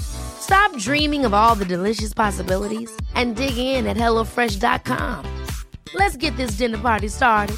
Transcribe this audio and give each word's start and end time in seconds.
Stop 0.00 0.76
dreaming 0.78 1.24
of 1.24 1.34
all 1.34 1.54
the 1.54 1.64
delicious 1.64 2.14
possibilities 2.14 2.90
and 3.14 3.36
dig 3.36 3.58
in 3.58 3.86
at 3.86 3.96
HelloFresh.com. 3.96 5.24
Let's 5.94 6.16
get 6.16 6.36
this 6.36 6.52
dinner 6.52 6.78
party 6.78 7.08
started. 7.08 7.56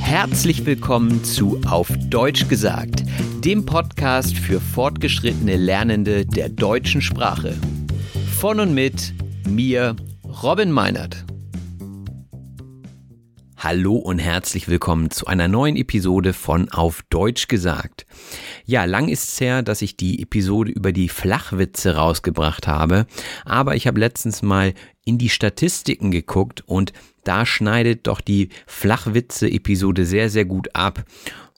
Herzlich 0.00 0.64
willkommen 0.64 1.24
zu 1.24 1.60
Auf 1.66 1.88
Deutsch 2.08 2.46
gesagt, 2.48 3.02
dem 3.44 3.66
Podcast 3.66 4.38
für 4.38 4.60
fortgeschrittene 4.60 5.56
Lernende 5.56 6.24
der 6.24 6.50
deutschen 6.50 7.02
Sprache. 7.02 7.58
Von 8.38 8.60
und 8.60 8.74
mit 8.74 9.12
mir, 9.48 9.96
Robin 10.42 10.70
Meinert. 10.70 11.24
Hallo 13.64 13.94
und 13.94 14.18
herzlich 14.18 14.68
willkommen 14.68 15.10
zu 15.10 15.24
einer 15.26 15.48
neuen 15.48 15.76
Episode 15.76 16.34
von 16.34 16.70
Auf 16.70 17.00
Deutsch 17.08 17.48
gesagt. 17.48 18.04
Ja, 18.66 18.84
lang 18.84 19.08
ist's 19.08 19.40
her, 19.40 19.62
dass 19.62 19.80
ich 19.80 19.96
die 19.96 20.20
Episode 20.20 20.70
über 20.70 20.92
die 20.92 21.08
Flachwitze 21.08 21.96
rausgebracht 21.96 22.66
habe, 22.66 23.06
aber 23.46 23.74
ich 23.74 23.86
habe 23.86 24.00
letztens 24.00 24.42
mal 24.42 24.74
in 25.06 25.16
die 25.16 25.30
Statistiken 25.30 26.10
geguckt 26.10 26.62
und 26.66 26.92
da 27.24 27.46
schneidet 27.46 28.06
doch 28.06 28.20
die 28.20 28.50
Flachwitze-Episode 28.66 30.04
sehr, 30.04 30.28
sehr 30.28 30.44
gut 30.44 30.68
ab. 30.74 31.02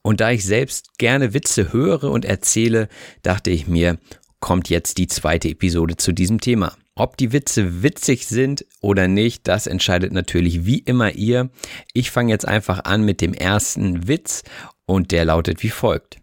Und 0.02 0.20
da 0.20 0.30
ich 0.30 0.44
selbst 0.44 0.98
gerne 0.98 1.34
Witze 1.34 1.72
höre 1.72 2.04
und 2.04 2.24
erzähle, 2.24 2.88
dachte 3.22 3.50
ich 3.50 3.66
mir, 3.66 3.98
kommt 4.38 4.68
jetzt 4.70 4.98
die 4.98 5.08
zweite 5.08 5.48
Episode 5.48 5.96
zu 5.96 6.12
diesem 6.12 6.40
Thema. 6.40 6.76
Ob 6.98 7.18
die 7.18 7.32
Witze 7.32 7.82
witzig 7.82 8.26
sind 8.26 8.64
oder 8.80 9.06
nicht, 9.06 9.46
das 9.46 9.66
entscheidet 9.66 10.12
natürlich 10.12 10.64
wie 10.64 10.78
immer 10.78 11.12
ihr. 11.12 11.50
Ich 11.92 12.10
fange 12.10 12.32
jetzt 12.32 12.48
einfach 12.48 12.84
an 12.84 13.04
mit 13.04 13.20
dem 13.20 13.34
ersten 13.34 14.08
Witz 14.08 14.44
und 14.86 15.12
der 15.12 15.26
lautet 15.26 15.62
wie 15.62 15.68
folgt. 15.68 16.16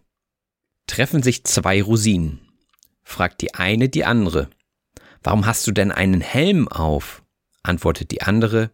Treffen 0.88 1.22
sich 1.22 1.44
zwei 1.44 1.80
Rosinen. 1.80 2.40
Fragt 3.04 3.40
die 3.40 3.54
eine 3.54 3.88
die 3.88 4.04
andere. 4.04 4.50
Warum 5.22 5.46
hast 5.46 5.64
du 5.68 5.70
denn 5.70 5.92
einen 5.92 6.20
Helm 6.20 6.66
auf? 6.66 7.22
Antwortet 7.62 8.10
die 8.10 8.22
andere. 8.22 8.72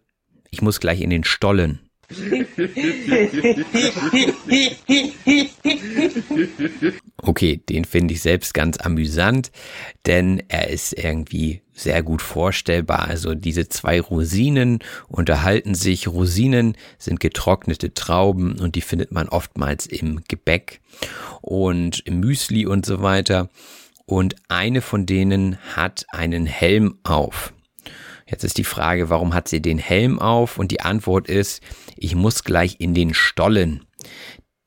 Ich 0.49 0.63
muss 0.63 0.79
gleich 0.79 1.01
in 1.01 1.11
den 1.11 1.23
Stollen. 1.23 1.90
Okay, 7.23 7.61
den 7.69 7.85
finde 7.85 8.15
ich 8.15 8.21
selbst 8.21 8.55
ganz 8.55 8.77
amüsant, 8.77 9.51
denn 10.07 10.41
er 10.47 10.69
ist 10.69 10.97
irgendwie 10.97 11.61
sehr 11.71 12.01
gut 12.01 12.21
vorstellbar. 12.21 13.07
Also 13.07 13.35
diese 13.35 13.69
zwei 13.69 14.01
Rosinen 14.01 14.79
unterhalten 15.07 15.75
sich. 15.75 16.07
Rosinen 16.07 16.75
sind 16.97 17.19
getrocknete 17.19 17.93
Trauben 17.93 18.59
und 18.59 18.75
die 18.75 18.81
findet 18.81 19.11
man 19.11 19.29
oftmals 19.29 19.85
im 19.85 20.21
Gebäck 20.27 20.81
und 21.41 21.99
im 22.05 22.19
Müsli 22.19 22.65
und 22.65 22.85
so 22.85 23.03
weiter. 23.03 23.49
Und 24.05 24.35
eine 24.47 24.81
von 24.81 25.05
denen 25.05 25.57
hat 25.75 26.05
einen 26.11 26.47
Helm 26.47 26.97
auf. 27.03 27.53
Jetzt 28.31 28.45
ist 28.45 28.57
die 28.57 28.63
Frage, 28.63 29.09
warum 29.09 29.33
hat 29.33 29.47
sie 29.47 29.61
den 29.61 29.77
Helm 29.77 30.19
auf? 30.19 30.57
Und 30.57 30.71
die 30.71 30.81
Antwort 30.81 31.27
ist, 31.27 31.61
ich 32.01 32.15
muss 32.15 32.43
gleich 32.43 32.77
in 32.79 32.93
den 32.93 33.13
Stollen. 33.13 33.85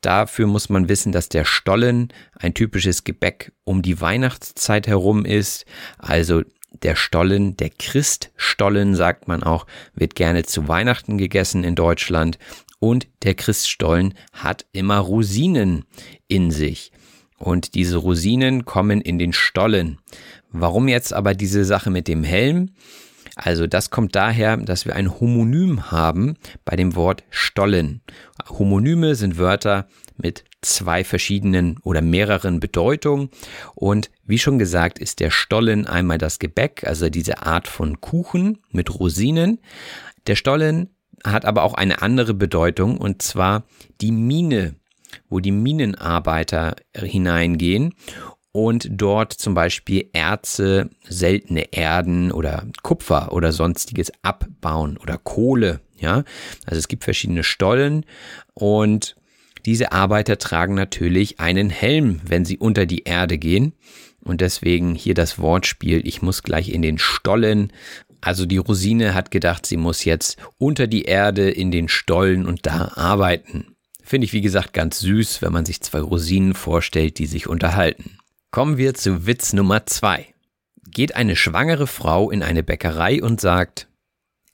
Dafür 0.00 0.46
muss 0.46 0.68
man 0.68 0.88
wissen, 0.88 1.12
dass 1.12 1.28
der 1.28 1.44
Stollen 1.44 2.12
ein 2.38 2.54
typisches 2.54 3.04
Gebäck 3.04 3.52
um 3.64 3.82
die 3.82 4.00
Weihnachtszeit 4.00 4.86
herum 4.86 5.24
ist. 5.24 5.64
Also 5.98 6.42
der 6.82 6.94
Stollen, 6.94 7.56
der 7.56 7.70
Christstollen, 7.70 8.94
sagt 8.94 9.28
man 9.28 9.42
auch, 9.42 9.66
wird 9.94 10.14
gerne 10.14 10.44
zu 10.44 10.68
Weihnachten 10.68 11.18
gegessen 11.18 11.64
in 11.64 11.74
Deutschland. 11.74 12.38
Und 12.80 13.08
der 13.22 13.34
Christstollen 13.34 14.14
hat 14.32 14.66
immer 14.72 14.98
Rosinen 14.98 15.86
in 16.28 16.50
sich. 16.50 16.92
Und 17.38 17.74
diese 17.74 17.96
Rosinen 17.96 18.64
kommen 18.64 19.00
in 19.00 19.18
den 19.18 19.32
Stollen. 19.32 19.98
Warum 20.50 20.86
jetzt 20.86 21.12
aber 21.12 21.34
diese 21.34 21.64
Sache 21.64 21.90
mit 21.90 22.08
dem 22.08 22.24
Helm? 22.24 22.70
Also 23.36 23.66
das 23.66 23.90
kommt 23.90 24.14
daher, 24.14 24.56
dass 24.56 24.86
wir 24.86 24.94
ein 24.94 25.20
Homonym 25.20 25.90
haben 25.90 26.36
bei 26.64 26.76
dem 26.76 26.94
Wort 26.94 27.24
Stollen. 27.30 28.00
Homonyme 28.48 29.14
sind 29.16 29.38
Wörter 29.38 29.88
mit 30.16 30.44
zwei 30.62 31.04
verschiedenen 31.04 31.78
oder 31.82 32.00
mehreren 32.00 32.60
Bedeutungen. 32.60 33.30
Und 33.74 34.10
wie 34.24 34.38
schon 34.38 34.58
gesagt, 34.58 34.98
ist 34.98 35.20
der 35.20 35.30
Stollen 35.30 35.86
einmal 35.86 36.18
das 36.18 36.38
Gebäck, 36.38 36.84
also 36.86 37.08
diese 37.10 37.42
Art 37.42 37.66
von 37.66 38.00
Kuchen 38.00 38.58
mit 38.70 38.98
Rosinen. 38.98 39.60
Der 40.26 40.36
Stollen 40.36 40.90
hat 41.24 41.44
aber 41.44 41.62
auch 41.62 41.74
eine 41.74 42.02
andere 42.02 42.34
Bedeutung 42.34 42.98
und 42.98 43.22
zwar 43.22 43.64
die 44.00 44.12
Mine, 44.12 44.76
wo 45.28 45.40
die 45.40 45.52
Minenarbeiter 45.52 46.76
hineingehen 46.94 47.94
und 48.54 48.86
dort 48.88 49.32
zum 49.32 49.54
Beispiel 49.54 50.10
Erze, 50.12 50.88
seltene 51.08 51.72
Erden 51.72 52.30
oder 52.30 52.64
Kupfer 52.84 53.32
oder 53.32 53.50
sonstiges 53.50 54.12
abbauen 54.22 54.96
oder 54.96 55.18
Kohle. 55.18 55.80
Ja, 55.98 56.22
also 56.64 56.78
es 56.78 56.86
gibt 56.86 57.02
verschiedene 57.02 57.42
Stollen 57.42 58.06
und 58.54 59.16
diese 59.66 59.90
Arbeiter 59.90 60.38
tragen 60.38 60.74
natürlich 60.74 61.40
einen 61.40 61.68
Helm, 61.68 62.20
wenn 62.24 62.44
sie 62.44 62.56
unter 62.56 62.86
die 62.86 63.02
Erde 63.02 63.38
gehen. 63.38 63.72
Und 64.20 64.40
deswegen 64.40 64.94
hier 64.94 65.14
das 65.14 65.40
Wortspiel, 65.40 66.06
ich 66.06 66.22
muss 66.22 66.44
gleich 66.44 66.68
in 66.68 66.82
den 66.82 66.98
Stollen. 66.98 67.72
Also 68.20 68.46
die 68.46 68.58
Rosine 68.58 69.14
hat 69.14 69.32
gedacht, 69.32 69.66
sie 69.66 69.76
muss 69.76 70.04
jetzt 70.04 70.36
unter 70.58 70.86
die 70.86 71.02
Erde 71.02 71.50
in 71.50 71.72
den 71.72 71.88
Stollen 71.88 72.46
und 72.46 72.66
da 72.66 72.92
arbeiten. 72.94 73.74
Finde 74.00 74.26
ich 74.26 74.32
wie 74.32 74.42
gesagt 74.42 74.74
ganz 74.74 75.00
süß, 75.00 75.42
wenn 75.42 75.52
man 75.52 75.66
sich 75.66 75.80
zwei 75.80 76.00
Rosinen 76.00 76.54
vorstellt, 76.54 77.18
die 77.18 77.26
sich 77.26 77.48
unterhalten. 77.48 78.18
Kommen 78.54 78.78
wir 78.78 78.94
zu 78.94 79.26
Witz 79.26 79.52
Nummer 79.52 79.84
zwei. 79.84 80.32
Geht 80.88 81.16
eine 81.16 81.34
schwangere 81.34 81.88
Frau 81.88 82.30
in 82.30 82.40
eine 82.44 82.62
Bäckerei 82.62 83.20
und 83.20 83.40
sagt, 83.40 83.88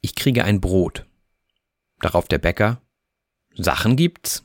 ich 0.01 0.15
kriege 0.15 0.43
ein 0.43 0.63
Brot. 0.63 1.05
Darauf 2.01 2.27
der 2.27 2.39
Bäcker, 2.39 2.81
Sachen 3.59 3.97
gibt's. 3.97 4.43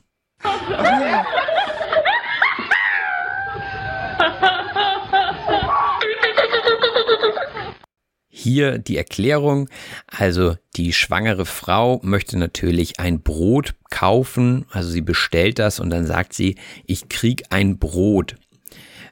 Hier 8.28 8.76
die 8.76 8.98
Erklärung. 8.98 9.70
Also 10.06 10.58
die 10.76 10.92
schwangere 10.92 11.46
Frau 11.46 11.98
möchte 12.02 12.38
natürlich 12.38 13.00
ein 13.00 13.22
Brot 13.22 13.74
kaufen. 13.88 14.66
Also 14.68 14.90
sie 14.90 15.00
bestellt 15.00 15.58
das 15.58 15.80
und 15.80 15.88
dann 15.88 16.04
sagt 16.04 16.34
sie, 16.34 16.56
ich 16.84 17.08
krieg 17.08 17.44
ein 17.48 17.78
Brot. 17.78 18.36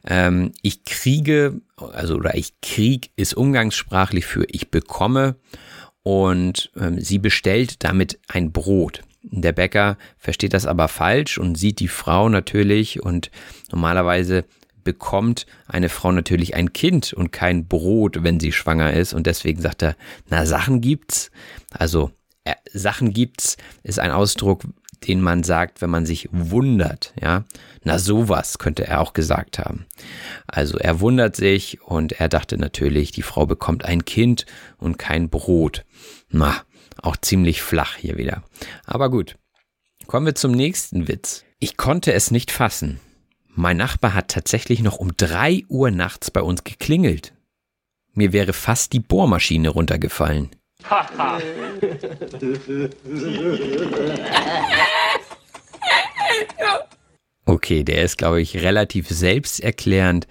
Ähm, 0.06 0.52
ich 0.62 0.84
kriege, 0.84 1.60
also 1.76 2.16
oder 2.16 2.34
ich 2.34 2.60
krieg 2.60 3.10
ist 3.16 3.34
umgangssprachlich 3.34 4.26
für 4.26 4.44
ich 4.48 4.70
bekomme 4.70 5.36
und 6.02 6.70
ähm, 6.76 7.00
sie 7.00 7.18
bestellt 7.18 7.82
damit 7.84 8.18
ein 8.28 8.52
Brot. 8.52 9.02
Der 9.22 9.52
Bäcker 9.52 9.96
versteht 10.18 10.52
das 10.52 10.66
aber 10.66 10.88
falsch 10.88 11.38
und 11.38 11.56
sieht 11.56 11.80
die 11.80 11.88
Frau 11.88 12.28
natürlich 12.28 13.02
und 13.02 13.30
normalerweise 13.72 14.44
bekommt 14.84 15.46
eine 15.66 15.88
Frau 15.88 16.12
natürlich 16.12 16.54
ein 16.54 16.74
Kind 16.74 17.14
und 17.14 17.32
kein 17.32 17.66
Brot, 17.66 18.22
wenn 18.22 18.38
sie 18.38 18.52
schwanger 18.52 18.92
ist 18.92 19.14
und 19.14 19.26
deswegen 19.26 19.62
sagt 19.62 19.82
er, 19.82 19.96
na 20.28 20.44
Sachen 20.44 20.82
gibt's. 20.82 21.30
Also 21.70 22.10
äh, 22.44 22.54
Sachen 22.70 23.14
gibt's 23.14 23.56
ist 23.82 23.98
ein 23.98 24.10
Ausdruck, 24.10 24.64
den 25.06 25.20
man 25.20 25.42
sagt, 25.42 25.82
wenn 25.82 25.90
man 25.90 26.06
sich 26.06 26.28
wundert, 26.32 27.12
ja. 27.20 27.44
Na 27.82 27.98
sowas 27.98 28.58
könnte 28.58 28.86
er 28.86 29.00
auch 29.00 29.12
gesagt 29.12 29.58
haben. 29.58 29.86
Also 30.46 30.78
er 30.78 31.00
wundert 31.00 31.36
sich 31.36 31.82
und 31.82 32.12
er 32.12 32.28
dachte 32.28 32.58
natürlich, 32.58 33.12
die 33.12 33.22
Frau 33.22 33.46
bekommt 33.46 33.84
ein 33.84 34.04
Kind 34.04 34.46
und 34.78 34.98
kein 34.98 35.28
Brot. 35.28 35.84
Na, 36.30 36.62
auch 37.02 37.16
ziemlich 37.16 37.62
flach 37.62 37.96
hier 37.96 38.16
wieder. 38.16 38.42
Aber 38.84 39.10
gut. 39.10 39.36
Kommen 40.06 40.26
wir 40.26 40.34
zum 40.34 40.52
nächsten 40.52 41.08
Witz. 41.08 41.44
Ich 41.60 41.76
konnte 41.76 42.12
es 42.12 42.30
nicht 42.30 42.50
fassen. 42.50 43.00
Mein 43.48 43.76
Nachbar 43.76 44.14
hat 44.14 44.28
tatsächlich 44.28 44.82
noch 44.82 44.96
um 44.96 45.16
drei 45.16 45.64
Uhr 45.68 45.90
nachts 45.90 46.30
bei 46.30 46.42
uns 46.42 46.64
geklingelt. 46.64 47.32
Mir 48.12 48.32
wäre 48.32 48.52
fast 48.52 48.92
die 48.92 49.00
Bohrmaschine 49.00 49.68
runtergefallen. 49.68 50.50
Okay, 57.46 57.84
der 57.84 58.02
ist, 58.02 58.16
glaube 58.16 58.40
ich, 58.40 58.62
relativ 58.62 59.08
selbsterklärend. 59.08 60.26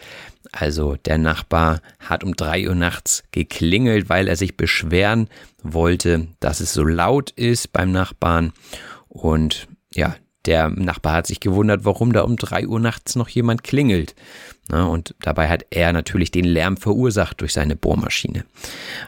Also 0.52 0.96
der 0.96 1.18
Nachbar 1.18 1.82
hat 2.00 2.24
um 2.24 2.36
drei 2.36 2.68
Uhr 2.68 2.76
nachts 2.76 3.24
geklingelt, 3.32 4.10
weil 4.10 4.28
er 4.28 4.36
sich 4.36 4.58
beschweren 4.58 5.30
wollte, 5.62 6.28
dass 6.40 6.60
es 6.60 6.74
so 6.74 6.84
laut 6.84 7.32
ist 7.32 7.72
beim 7.72 7.92
Nachbarn. 7.92 8.54
Und 9.10 9.68
ja, 9.94 10.16
der 10.46 10.70
Nachbar 10.70 11.14
hat 11.14 11.28
sich 11.28 11.40
gewundert, 11.40 11.86
warum 11.86 12.14
da 12.14 12.22
um 12.22 12.36
drei 12.36 12.68
Uhr 12.68 12.80
nachts 12.80 13.16
noch 13.16 13.30
jemand 13.30 13.64
klingelt. 13.64 14.16
Na, 14.70 14.86
und 14.86 15.14
dabei 15.20 15.50
hat 15.50 15.66
er 15.72 15.92
natürlich 15.92 16.32
den 16.32 16.46
Lärm 16.46 16.78
verursacht 16.78 17.42
durch 17.42 17.54
seine 17.54 17.76
Bohrmaschine. 17.76 18.46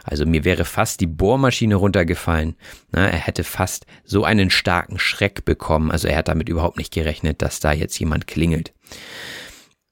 Also 0.04 0.26
mir 0.26 0.44
wäre 0.44 0.66
fast 0.66 1.00
die 1.00 1.06
Bohrmaschine 1.06 1.76
runtergefallen. 1.76 2.56
Na, 2.92 3.08
er 3.08 3.18
hätte 3.18 3.42
fast 3.42 3.86
so 4.04 4.24
einen 4.24 4.50
starken 4.50 4.98
Schreck 4.98 5.44
bekommen. 5.44 5.90
Also 5.90 6.08
er 6.08 6.18
hat 6.18 6.28
damit 6.28 6.48
überhaupt 6.48 6.76
nicht 6.76 6.92
gerechnet, 6.92 7.40
dass 7.40 7.60
da 7.60 7.72
jetzt 7.72 7.98
jemand 7.98 8.26
klingelt. 8.26 8.74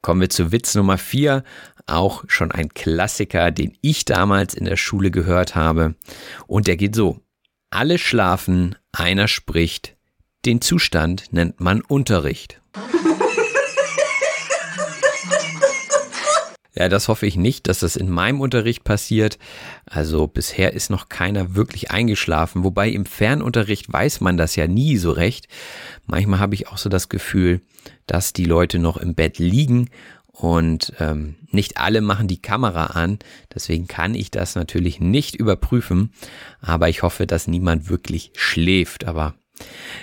Kommen 0.03 0.21
wir 0.21 0.29
zu 0.29 0.53
Witz 0.53 0.75
Nummer 0.75 0.99
vier. 0.99 1.45
Auch 1.87 2.25
schon 2.29 2.53
ein 2.53 2.69
Klassiker, 2.69 3.51
den 3.51 3.77
ich 3.81 4.05
damals 4.05 4.53
in 4.55 4.67
der 4.67 4.77
Schule 4.77 5.11
gehört 5.11 5.55
habe. 5.55 5.95
Und 6.47 6.67
der 6.67 6.77
geht 6.77 6.95
so. 6.95 7.21
Alle 7.71 7.99
schlafen, 7.99 8.77
einer 8.93 9.29
spricht, 9.29 9.94
den 10.47 10.61
Zustand 10.61 11.33
nennt 11.33 11.61
man 11.61 11.81
Unterricht. 11.81 12.61
Ja, 16.77 16.89
das 16.89 17.07
hoffe 17.07 17.27
ich 17.27 17.37
nicht, 17.37 17.69
dass 17.69 17.79
das 17.79 17.95
in 17.95 18.11
meinem 18.11 18.41
Unterricht 18.41 18.83
passiert. 18.83 19.39
Also 19.87 20.27
bisher 20.27 20.73
ist 20.73 20.91
noch 20.91 21.09
keiner 21.09 21.55
wirklich 21.55 21.93
eingeschlafen, 21.93 22.65
wobei 22.65 22.89
im 22.89 23.07
Fernunterricht 23.07 23.93
weiß 23.93 24.21
man 24.21 24.37
das 24.37 24.57
ja 24.57 24.67
nie 24.67 24.97
so 24.97 25.13
recht. 25.13 25.47
Manchmal 26.07 26.41
habe 26.41 26.57
ich 26.57 26.67
auch 26.67 26.77
so 26.77 26.89
das 26.89 27.09
Gefühl, 27.09 27.61
dass 28.07 28.33
die 28.33 28.45
Leute 28.45 28.81
noch 28.81 28.97
im 28.97 29.15
Bett 29.15 29.39
liegen 29.39 29.89
und 30.33 30.93
ähm, 30.99 31.37
nicht 31.53 31.79
alle 31.79 32.01
machen 32.01 32.27
die 32.27 32.43
Kamera 32.43 32.87
an. 32.87 33.21
Deswegen 33.55 33.87
kann 33.87 34.17
ich 34.17 34.33
das 34.33 34.57
natürlich 34.57 34.99
nicht 34.99 35.37
überprüfen, 35.37 36.13
aber 36.61 36.89
ich 36.89 37.03
hoffe, 37.05 37.29
dass 37.29 37.47
niemand 37.47 37.89
wirklich 37.89 38.33
schläft. 38.35 39.05
Aber 39.05 39.35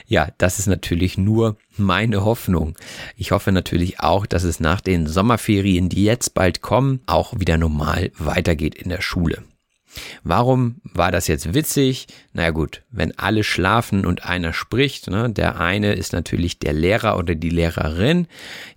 ja, 0.08 0.30
das 0.38 0.60
ist 0.60 0.68
natürlich 0.68 1.18
nur 1.18 1.58
meine 1.78 2.24
Hoffnung. 2.24 2.78
Ich 3.16 3.32
hoffe 3.32 3.52
natürlich 3.52 4.00
auch, 4.00 4.26
dass 4.26 4.44
es 4.44 4.60
nach 4.60 4.82
den 4.82 5.08
Sommerferien, 5.08 5.90
die 5.90 6.04
jetzt 6.04 6.34
bald 6.34 6.62
kommen, 6.62 7.02
auch 7.06 7.40
wieder 7.40 7.58
normal 7.58 8.12
weitergeht 8.18 8.76
in 8.76 8.90
der 8.90 9.02
Schule. 9.02 9.44
Warum 10.24 10.82
war 10.84 11.12
das 11.12 11.28
jetzt 11.28 11.54
witzig? 11.54 12.08
Na 12.34 12.44
ja, 12.44 12.50
gut, 12.52 12.84
wenn 12.92 13.18
alle 13.18 13.44
schlafen 13.44 14.06
und 14.06 14.26
einer 14.26 14.54
spricht, 14.54 15.10
ne, 15.10 15.30
der 15.30 15.60
eine 15.60 15.94
ist 15.94 16.14
natürlich 16.14 16.60
der 16.60 16.74
Lehrer 16.74 17.18
oder 17.18 17.36
die 17.36 17.50
Lehrerin. 17.50 18.28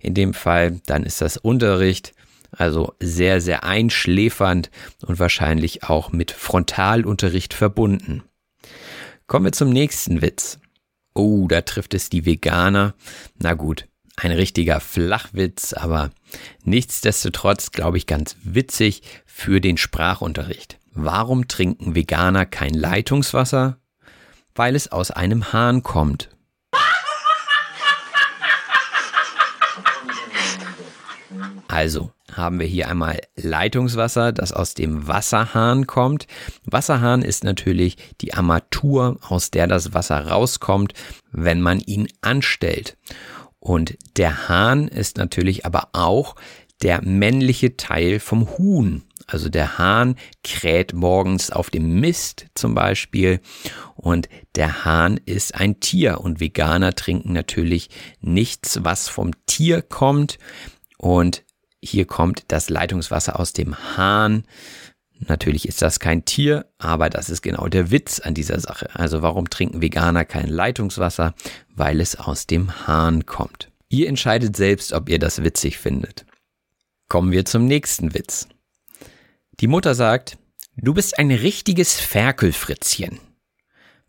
In 0.01 0.13
dem 0.13 0.33
Fall, 0.33 0.81
dann 0.85 1.03
ist 1.03 1.21
das 1.21 1.37
Unterricht. 1.37 2.13
Also 2.51 2.93
sehr, 3.01 3.41
sehr 3.41 3.65
einschläfernd 3.65 4.69
und 5.05 5.19
wahrscheinlich 5.19 5.83
auch 5.83 6.13
mit 6.13 6.31
Frontalunterricht 6.31 7.53
verbunden. 7.53 8.23
Kommen 9.27 9.45
wir 9.45 9.51
zum 9.51 9.71
nächsten 9.71 10.21
Witz. 10.21 10.59
Oh, 11.17 11.47
da 11.47 11.61
trifft 11.61 11.93
es 11.93 12.09
die 12.09 12.25
Veganer. 12.25 12.93
Na 13.37 13.53
gut, 13.53 13.87
ein 14.17 14.31
richtiger 14.33 14.81
Flachwitz, 14.81 15.71
aber 15.71 16.11
nichtsdestotrotz, 16.65 17.71
glaube 17.71 17.97
ich, 17.97 18.05
ganz 18.05 18.35
witzig 18.43 19.01
für 19.25 19.61
den 19.61 19.77
Sprachunterricht. 19.77 20.77
Warum 20.91 21.47
trinken 21.47 21.95
Veganer 21.95 22.45
kein 22.45 22.73
Leitungswasser? 22.73 23.77
Weil 24.55 24.75
es 24.75 24.91
aus 24.91 25.09
einem 25.09 25.53
Hahn 25.53 25.83
kommt. 25.83 26.29
Also, 31.69 32.11
haben 32.31 32.59
wir 32.59 32.67
hier 32.67 32.89
einmal 32.89 33.19
Leitungswasser, 33.35 34.31
das 34.31 34.51
aus 34.51 34.73
dem 34.73 35.07
Wasserhahn 35.07 35.87
kommt. 35.87 36.27
Wasserhahn 36.65 37.21
ist 37.21 37.43
natürlich 37.43 37.97
die 38.21 38.33
Armatur, 38.33 39.17
aus 39.27 39.51
der 39.51 39.67
das 39.67 39.93
Wasser 39.93 40.27
rauskommt, 40.27 40.93
wenn 41.31 41.61
man 41.61 41.79
ihn 41.79 42.07
anstellt. 42.21 42.97
Und 43.59 43.97
der 44.17 44.47
Hahn 44.47 44.87
ist 44.87 45.17
natürlich 45.17 45.65
aber 45.65 45.89
auch 45.93 46.35
der 46.81 47.03
männliche 47.03 47.77
Teil 47.77 48.19
vom 48.19 48.57
Huhn. 48.57 49.03
Also 49.27 49.49
der 49.49 49.79
Hahn 49.79 50.17
kräht 50.43 50.93
morgens 50.93 51.49
auf 51.49 51.71
dem 51.71 51.99
Mist 51.99 52.45
zum 52.53 52.75
Beispiel 52.75 53.39
und 53.95 54.29
der 54.53 54.85
Hahn 54.85 55.19
ist 55.25 55.55
ein 55.55 55.79
Tier 55.79 56.21
und 56.21 56.39
Veganer 56.39 56.93
trinken 56.93 57.33
natürlich 57.33 57.89
nichts, 58.21 58.83
was 58.83 59.09
vom 59.09 59.31
Tier 59.47 59.81
kommt 59.81 60.37
und 60.97 61.43
hier 61.85 62.05
kommt 62.05 62.45
das 62.47 62.69
Leitungswasser 62.69 63.39
aus 63.39 63.53
dem 63.53 63.75
Hahn. 63.97 64.43
Natürlich 65.19 65.67
ist 65.67 65.81
das 65.81 65.99
kein 65.99 66.25
Tier, 66.25 66.65
aber 66.77 67.09
das 67.09 67.29
ist 67.29 67.41
genau 67.41 67.67
der 67.67 67.91
Witz 67.91 68.19
an 68.19 68.33
dieser 68.33 68.59
Sache. 68.59 68.89
Also 68.93 69.21
warum 69.21 69.49
trinken 69.49 69.81
Veganer 69.81 70.25
kein 70.25 70.49
Leitungswasser? 70.49 71.33
Weil 71.73 72.01
es 72.01 72.17
aus 72.17 72.47
dem 72.47 72.87
Hahn 72.87 73.25
kommt. 73.25 73.71
Ihr 73.87 74.09
entscheidet 74.09 74.57
selbst, 74.57 74.93
ob 74.93 75.09
ihr 75.09 75.19
das 75.19 75.43
witzig 75.43 75.77
findet. 75.77 76.25
Kommen 77.07 77.31
wir 77.31 77.45
zum 77.45 77.65
nächsten 77.65 78.13
Witz. 78.13 78.47
Die 79.59 79.67
Mutter 79.67 79.95
sagt, 79.95 80.37
du 80.75 80.93
bist 80.93 81.17
ein 81.17 81.31
richtiges 81.31 81.99
Ferkelfritzchen. 81.99 83.19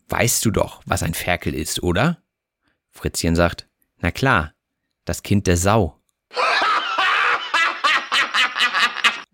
Weißt 0.09 0.43
du 0.43 0.51
doch, 0.51 0.81
was 0.85 1.03
ein 1.03 1.13
Ferkel 1.13 1.53
ist, 1.53 1.83
oder? 1.83 2.17
Fritzchen 2.91 3.35
sagt, 3.35 3.67
na 3.99 4.11
klar, 4.11 4.53
das 5.05 5.23
Kind 5.23 5.47
der 5.47 5.57
Sau. 5.57 5.96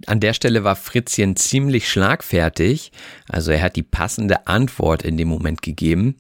An 0.06 0.20
der 0.20 0.34
Stelle 0.34 0.64
war 0.64 0.76
Fritzchen 0.76 1.36
ziemlich 1.36 1.90
schlagfertig. 1.90 2.92
Also 3.30 3.52
er 3.52 3.62
hat 3.62 3.76
die 3.76 3.84
passende 3.84 4.48
Antwort 4.48 5.04
in 5.04 5.18
dem 5.18 5.28
Moment 5.28 5.62
gegeben. 5.62 6.20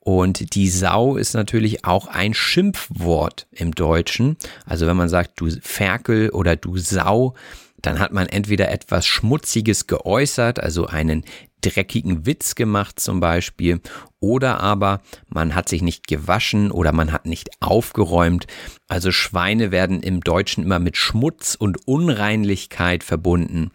Und 0.00 0.54
die 0.54 0.68
Sau 0.68 1.16
ist 1.16 1.34
natürlich 1.34 1.86
auch 1.86 2.06
ein 2.08 2.34
Schimpfwort 2.34 3.46
im 3.50 3.74
Deutschen. 3.74 4.36
Also 4.66 4.86
wenn 4.86 4.98
man 4.98 5.08
sagt, 5.08 5.40
du 5.40 5.48
Ferkel 5.62 6.28
oder 6.28 6.56
du 6.56 6.76
Sau, 6.76 7.34
dann 7.86 7.98
hat 7.98 8.12
man 8.12 8.26
entweder 8.26 8.70
etwas 8.70 9.06
Schmutziges 9.06 9.86
geäußert, 9.86 10.60
also 10.60 10.86
einen 10.86 11.24
dreckigen 11.60 12.26
Witz 12.26 12.54
gemacht 12.54 13.00
zum 13.00 13.20
Beispiel, 13.20 13.80
oder 14.20 14.60
aber 14.60 15.00
man 15.28 15.54
hat 15.54 15.68
sich 15.68 15.82
nicht 15.82 16.06
gewaschen 16.06 16.70
oder 16.70 16.92
man 16.92 17.12
hat 17.12 17.26
nicht 17.26 17.50
aufgeräumt. 17.60 18.46
Also 18.88 19.12
Schweine 19.12 19.70
werden 19.70 20.02
im 20.02 20.20
Deutschen 20.20 20.64
immer 20.64 20.78
mit 20.78 20.96
Schmutz 20.96 21.54
und 21.54 21.86
Unreinlichkeit 21.86 23.04
verbunden. 23.04 23.70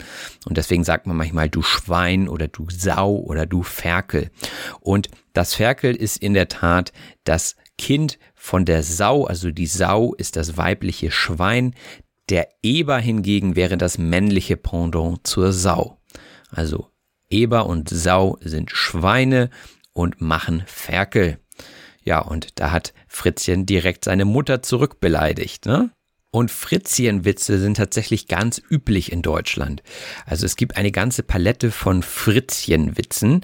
Und 0.46 0.58
deswegen 0.58 0.84
sagt 0.84 1.08
man 1.08 1.18
manchmal 1.18 1.50
du 1.50 1.62
Schwein 1.62 2.28
oder 2.30 2.48
du 2.48 2.68
Sau 2.70 3.16
oder 3.16 3.46
du 3.46 3.64
Ferkel. 3.64 4.32
Und 4.80 5.10
das 5.34 5.56
Ferkel 5.56 5.96
ist 5.96 6.18
in 6.18 6.34
der 6.34 6.48
Tat 6.48 6.92
das 7.24 7.56
Kind 7.78 8.20
von 8.36 8.66
der 8.66 8.84
Sau, 8.84 9.26
also 9.26 9.52
die 9.52 9.68
Sau 9.68 10.14
ist 10.16 10.36
das 10.36 10.58
weibliche 10.58 11.12
Schwein, 11.12 11.76
der 12.30 12.50
Eber 12.64 13.00
hingegen 13.00 13.56
wäre 13.56 13.78
das 13.78 13.98
männliche 13.98 14.58
Pendant 14.58 15.26
zur 15.26 15.52
Sau. 15.54 16.00
Also 16.50 16.90
Eber 17.30 17.66
und 17.68 17.90
Sau 17.90 18.38
sind 18.42 18.72
Schweine 18.72 19.50
und 19.94 20.22
machen 20.22 20.64
Ferkel. 20.66 21.40
Ja, 22.04 22.20
und 22.20 22.60
da 22.60 22.72
hat 22.72 22.94
Fritzchen 23.08 23.66
direkt 23.66 24.06
seine 24.06 24.26
Mutter 24.26 24.62
zurückbeleidigt, 24.64 25.66
ne? 25.66 25.92
Und 26.32 26.52
Fritzchenwitze 26.52 27.60
sind 27.60 27.78
tatsächlich 27.78 28.28
ganz 28.28 28.62
üblich 28.70 29.12
in 29.12 29.24
Deutschland. 29.24 29.82
Also 30.28 30.46
es 30.46 30.56
gibt 30.56 30.78
eine 30.78 30.92
ganze 30.92 31.24
Palette 31.24 31.72
von 31.72 32.04
Fritzchenwitzen. 32.04 33.42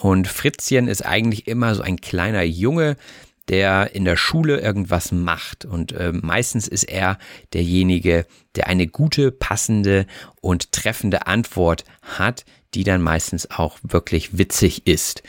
Und 0.00 0.28
Fritzchen 0.28 0.86
ist 0.86 1.04
eigentlich 1.04 1.46
immer 1.46 1.74
so 1.74 1.82
ein 1.82 1.96
kleiner 1.96 2.42
Junge, 2.42 2.98
der 3.48 3.94
in 3.94 4.04
der 4.04 4.16
Schule 4.16 4.60
irgendwas 4.60 5.12
macht. 5.12 5.64
Und 5.64 5.92
äh, 5.92 6.12
meistens 6.12 6.68
ist 6.68 6.84
er 6.84 7.18
derjenige, 7.52 8.26
der 8.56 8.66
eine 8.66 8.86
gute, 8.86 9.30
passende 9.30 10.06
und 10.40 10.72
treffende 10.72 11.26
Antwort 11.26 11.84
hat, 12.02 12.44
die 12.74 12.84
dann 12.84 13.00
meistens 13.00 13.50
auch 13.50 13.78
wirklich 13.82 14.36
witzig 14.36 14.86
ist. 14.86 15.22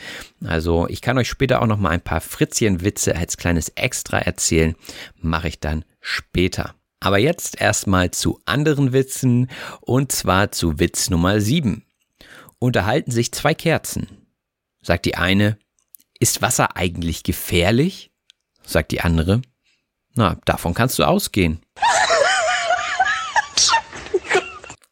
Also 0.44 0.86
ich 0.88 1.00
kann 1.00 1.18
euch 1.18 1.28
später 1.28 1.62
auch 1.62 1.66
noch 1.66 1.78
mal 1.78 1.90
ein 1.90 2.00
paar 2.00 2.20
Fritzchen-Witze 2.20 3.16
als 3.16 3.36
kleines 3.36 3.70
Extra 3.70 4.18
erzählen, 4.18 4.74
mache 5.16 5.48
ich 5.48 5.60
dann 5.60 5.84
später. 6.00 6.74
Aber 7.00 7.18
jetzt 7.18 7.60
erstmal 7.60 8.10
zu 8.10 8.40
anderen 8.44 8.92
Witzen 8.92 9.48
und 9.80 10.12
zwar 10.12 10.50
zu 10.50 10.78
Witz 10.78 11.10
Nummer 11.10 11.40
7. 11.40 11.84
Unterhalten 12.58 13.12
sich 13.12 13.32
zwei 13.32 13.54
Kerzen. 13.54 14.08
Sagt 14.82 15.06
die 15.06 15.14
eine, 15.14 15.58
ist 16.18 16.42
Wasser 16.42 16.76
eigentlich 16.76 17.22
gefährlich? 17.22 18.10
sagt 18.64 18.92
die 18.92 19.00
andere. 19.00 19.40
Na, 20.14 20.36
davon 20.44 20.74
kannst 20.74 20.98
du 20.98 21.04
ausgehen. 21.04 21.60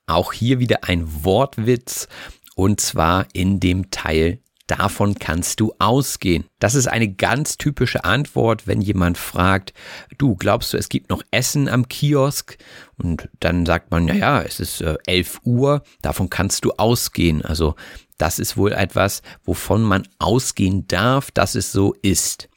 Auch 0.06 0.33
hier 0.33 0.61
wieder 0.61 0.85
ein 0.85 1.25
Wortwitz 1.25 2.09
und 2.54 2.80
zwar 2.80 3.26
in 3.33 3.61
dem 3.61 3.90
Teil 3.90 4.40
Davon 4.66 5.14
kannst 5.14 5.61
du 5.61 5.73
ausgehen. 5.78 6.44
Das 6.58 6.75
ist 6.75 6.88
eine 6.88 7.08
ganz 7.08 7.56
typische 7.56 8.04
Antwort, 8.04 8.66
wenn 8.66 8.80
jemand 8.80 9.16
fragt, 9.16 9.73
du 10.18 10.35
glaubst 10.35 10.73
du, 10.73 10.76
es 10.76 10.88
gibt 10.88 11.08
noch 11.11 11.23
Essen 11.30 11.68
am 11.68 11.88
Kiosk? 11.88 12.58
Und 12.96 13.28
dann 13.38 13.64
sagt 13.64 13.90
man, 13.90 14.08
ja, 14.08 14.14
ja, 14.14 14.42
es 14.42 14.58
ist 14.58 14.80
äh, 14.80 14.96
11 15.06 15.40
Uhr, 15.44 15.82
davon 16.02 16.30
kannst 16.30 16.64
du 16.64 16.73
ausgehen. 16.73 17.44
Also 17.44 17.76
das 18.18 18.38
ist 18.38 18.56
wohl 18.56 18.73
etwas, 18.73 19.23
wovon 19.44 19.82
man 19.82 20.08
ausgehen 20.18 20.88
darf, 20.88 21.30
dass 21.30 21.54
es 21.54 21.70
so 21.70 21.94
ist. 22.02 22.49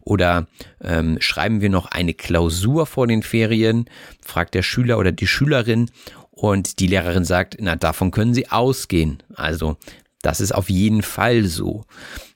Oder 0.00 0.46
ähm, 0.80 1.18
schreiben 1.20 1.60
wir 1.60 1.70
noch 1.70 1.86
eine 1.86 2.14
Klausur 2.14 2.86
vor 2.86 3.06
den 3.06 3.22
Ferien, 3.22 3.90
fragt 4.24 4.54
der 4.54 4.62
Schüler 4.62 4.98
oder 4.98 5.12
die 5.12 5.26
Schülerin 5.26 5.90
und 6.30 6.78
die 6.78 6.86
Lehrerin 6.86 7.24
sagt, 7.24 7.56
na, 7.60 7.74
davon 7.74 8.12
können 8.12 8.32
Sie 8.32 8.48
ausgehen. 8.48 9.22
Also, 9.34 9.76
das 10.22 10.40
ist 10.40 10.52
auf 10.52 10.68
jeden 10.68 11.02
Fall 11.02 11.44
so. 11.44 11.84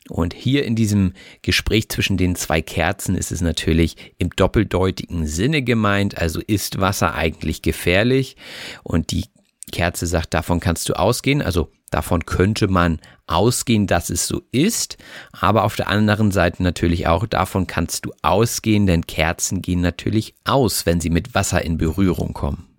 Und 0.08 0.34
hier 0.34 0.64
in 0.64 0.74
diesem 0.74 1.12
Gespräch 1.42 1.88
zwischen 1.88 2.16
den 2.16 2.34
zwei 2.34 2.60
Kerzen 2.60 3.14
ist 3.14 3.32
es 3.32 3.40
natürlich 3.40 3.96
im 4.18 4.30
doppeldeutigen 4.30 5.26
Sinne 5.26 5.62
gemeint. 5.62 6.18
Also 6.18 6.40
ist 6.40 6.80
Wasser 6.80 7.14
eigentlich 7.14 7.62
gefährlich? 7.62 8.36
Und 8.82 9.10
die 9.10 9.26
Kerze 9.70 10.06
sagt, 10.06 10.34
davon 10.34 10.60
kannst 10.60 10.88
du 10.88 10.94
ausgehen. 10.94 11.40
Also 11.40 11.70
davon 11.90 12.26
könnte 12.26 12.68
man 12.68 13.00
ausgehen, 13.26 13.86
dass 13.86 14.10
es 14.10 14.26
so 14.26 14.42
ist. 14.50 14.98
Aber 15.32 15.64
auf 15.64 15.76
der 15.76 15.88
anderen 15.88 16.32
Seite 16.32 16.62
natürlich 16.62 17.06
auch, 17.06 17.26
davon 17.26 17.66
kannst 17.66 18.04
du 18.04 18.12
ausgehen, 18.22 18.86
denn 18.86 19.06
Kerzen 19.06 19.62
gehen 19.62 19.80
natürlich 19.80 20.34
aus, 20.44 20.84
wenn 20.84 21.00
sie 21.00 21.10
mit 21.10 21.34
Wasser 21.34 21.64
in 21.64 21.78
Berührung 21.78 22.32
kommen. 22.32 22.71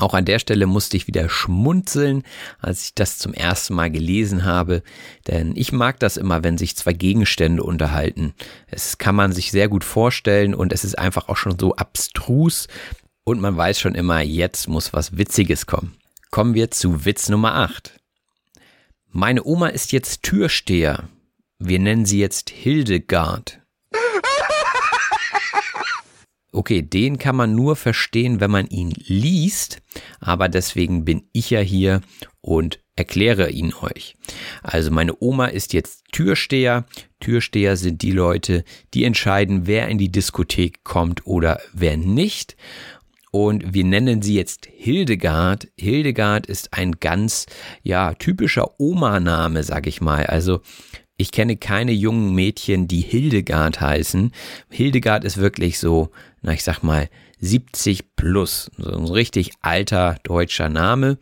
Auch 0.00 0.14
an 0.14 0.24
der 0.24 0.38
Stelle 0.38 0.66
musste 0.66 0.96
ich 0.96 1.06
wieder 1.06 1.28
schmunzeln, 1.28 2.22
als 2.58 2.84
ich 2.84 2.94
das 2.94 3.18
zum 3.18 3.34
ersten 3.34 3.74
Mal 3.74 3.90
gelesen 3.90 4.44
habe, 4.44 4.82
denn 5.28 5.54
ich 5.56 5.72
mag 5.72 6.00
das 6.00 6.16
immer, 6.16 6.42
wenn 6.42 6.56
sich 6.56 6.74
zwei 6.74 6.94
Gegenstände 6.94 7.62
unterhalten. 7.62 8.32
Es 8.66 8.96
kann 8.96 9.14
man 9.14 9.32
sich 9.32 9.50
sehr 9.50 9.68
gut 9.68 9.84
vorstellen 9.84 10.54
und 10.54 10.72
es 10.72 10.84
ist 10.84 10.98
einfach 10.98 11.28
auch 11.28 11.36
schon 11.36 11.58
so 11.58 11.76
abstrus 11.76 12.66
und 13.24 13.40
man 13.40 13.56
weiß 13.56 13.78
schon 13.78 13.94
immer, 13.94 14.22
jetzt 14.22 14.68
muss 14.68 14.94
was 14.94 15.18
Witziges 15.18 15.66
kommen. 15.66 15.94
Kommen 16.30 16.54
wir 16.54 16.70
zu 16.70 17.04
Witz 17.04 17.28
Nummer 17.28 17.56
8. 17.56 18.00
Meine 19.10 19.44
Oma 19.44 19.68
ist 19.68 19.92
jetzt 19.92 20.22
Türsteher. 20.22 21.08
Wir 21.58 21.78
nennen 21.78 22.06
sie 22.06 22.20
jetzt 22.20 22.48
Hildegard. 22.48 23.59
Okay, 26.60 26.82
den 26.82 27.16
kann 27.16 27.36
man 27.36 27.54
nur 27.54 27.74
verstehen, 27.74 28.38
wenn 28.38 28.50
man 28.50 28.66
ihn 28.66 28.92
liest, 29.06 29.80
aber 30.20 30.50
deswegen 30.50 31.06
bin 31.06 31.22
ich 31.32 31.48
ja 31.48 31.60
hier 31.60 32.02
und 32.42 32.80
erkläre 32.96 33.48
ihn 33.48 33.72
euch. 33.80 34.18
Also 34.62 34.90
meine 34.90 35.14
Oma 35.20 35.46
ist 35.46 35.72
jetzt 35.72 36.04
Türsteher. 36.12 36.84
Türsteher 37.18 37.78
sind 37.78 38.02
die 38.02 38.10
Leute, 38.12 38.64
die 38.92 39.04
entscheiden, 39.04 39.66
wer 39.66 39.88
in 39.88 39.96
die 39.96 40.12
Diskothek 40.12 40.84
kommt 40.84 41.26
oder 41.26 41.62
wer 41.72 41.96
nicht. 41.96 42.58
Und 43.30 43.72
wir 43.72 43.84
nennen 43.84 44.20
sie 44.20 44.34
jetzt 44.34 44.68
Hildegard. 44.70 45.66
Hildegard 45.78 46.44
ist 46.44 46.74
ein 46.74 46.96
ganz, 47.00 47.46
ja, 47.82 48.12
typischer 48.12 48.78
Oma-Name, 48.78 49.62
sag 49.62 49.86
ich 49.86 50.02
mal. 50.02 50.26
Also 50.26 50.60
ich 51.20 51.32
kenne 51.32 51.58
keine 51.58 51.92
jungen 51.92 52.34
Mädchen, 52.34 52.88
die 52.88 53.02
Hildegard 53.02 53.78
heißen. 53.78 54.32
Hildegard 54.70 55.22
ist 55.24 55.36
wirklich 55.36 55.78
so, 55.78 56.10
na 56.42 56.52
ich 56.52 56.64
sag 56.64 56.82
mal, 56.82 57.08
70 57.40 58.16
plus. 58.16 58.70
So 58.76 58.92
ein 58.92 59.06
richtig 59.06 59.52
alter 59.60 60.16
deutscher 60.22 60.68
Name. 60.68 61.18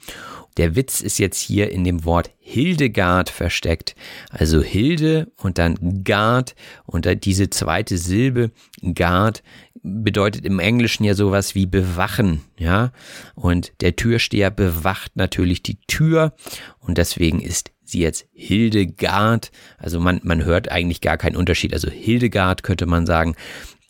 Der 0.56 0.74
Witz 0.74 1.00
ist 1.00 1.18
jetzt 1.18 1.40
hier 1.40 1.70
in 1.70 1.84
dem 1.84 2.04
Wort 2.04 2.32
Hildegard 2.40 3.30
versteckt. 3.30 3.94
Also 4.30 4.60
Hilde 4.60 5.30
und 5.36 5.58
dann 5.58 6.02
Gard 6.02 6.56
und 6.84 7.06
diese 7.24 7.48
zweite 7.48 7.96
Silbe 7.96 8.50
Gard 8.82 9.44
bedeutet 9.82 10.44
im 10.44 10.58
Englischen 10.58 11.04
ja 11.04 11.14
sowas 11.14 11.54
wie 11.54 11.66
bewachen, 11.66 12.42
ja. 12.58 12.92
Und 13.36 13.72
der 13.80 13.94
Türsteher 13.94 14.50
bewacht 14.50 15.12
natürlich 15.14 15.62
die 15.62 15.78
Tür 15.86 16.34
und 16.80 16.98
deswegen 16.98 17.40
ist 17.40 17.70
sie 17.84 18.00
jetzt 18.00 18.26
Hildegard. 18.32 19.50
Also 19.78 20.00
man, 20.00 20.20
man 20.24 20.44
hört 20.44 20.70
eigentlich 20.70 21.00
gar 21.00 21.16
keinen 21.16 21.36
Unterschied. 21.36 21.72
Also 21.72 21.88
Hildegard 21.88 22.62
könnte 22.62 22.86
man 22.86 23.06
sagen. 23.06 23.36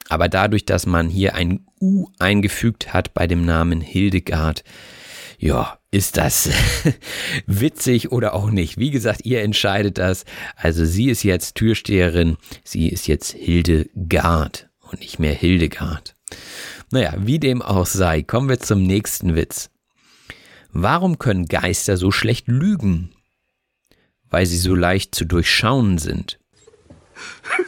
Aber 0.09 0.29
dadurch, 0.29 0.65
dass 0.65 0.87
man 0.87 1.09
hier 1.09 1.35
ein 1.35 1.67
U 1.81 2.09
eingefügt 2.19 2.93
hat 2.93 3.15
bei 3.15 3.27
dem 3.27 3.45
Namen 3.45 3.81
Hildegard, 3.81 4.65
ja, 5.39 5.79
ist 5.91 6.17
das 6.17 6.51
witzig 7.47 8.11
oder 8.11 8.35
auch 8.35 8.51
nicht? 8.51 8.79
Wie 8.79 8.91
gesagt, 8.91 9.25
ihr 9.25 9.43
entscheidet 9.43 9.99
das. 9.99 10.25
Also 10.57 10.85
sie 10.85 11.11
ist 11.11 11.23
jetzt 11.23 11.55
Türsteherin, 11.55 12.37
sie 12.65 12.89
ist 12.89 13.07
jetzt 13.07 13.33
Hildegard 13.33 14.69
und 14.81 15.01
nicht 15.01 15.19
mehr 15.19 15.35
Hildegard. 15.35 16.17
Naja, 16.91 17.15
wie 17.19 17.39
dem 17.39 17.63
auch 17.63 17.87
sei, 17.87 18.23
kommen 18.23 18.49
wir 18.49 18.59
zum 18.61 18.83
nächsten 18.83 19.37
Witz. 19.37 19.71
Warum 20.71 21.19
können 21.19 21.47
Geister 21.47 21.97
so 21.97 22.11
schlecht 22.11 22.49
lügen? 22.49 23.11
weil 24.31 24.47
sie 24.47 24.59
so 24.59 24.75
leicht 24.75 25.15
zu 25.15 25.25
durchschauen 25.25 25.99
sind. 25.99 26.39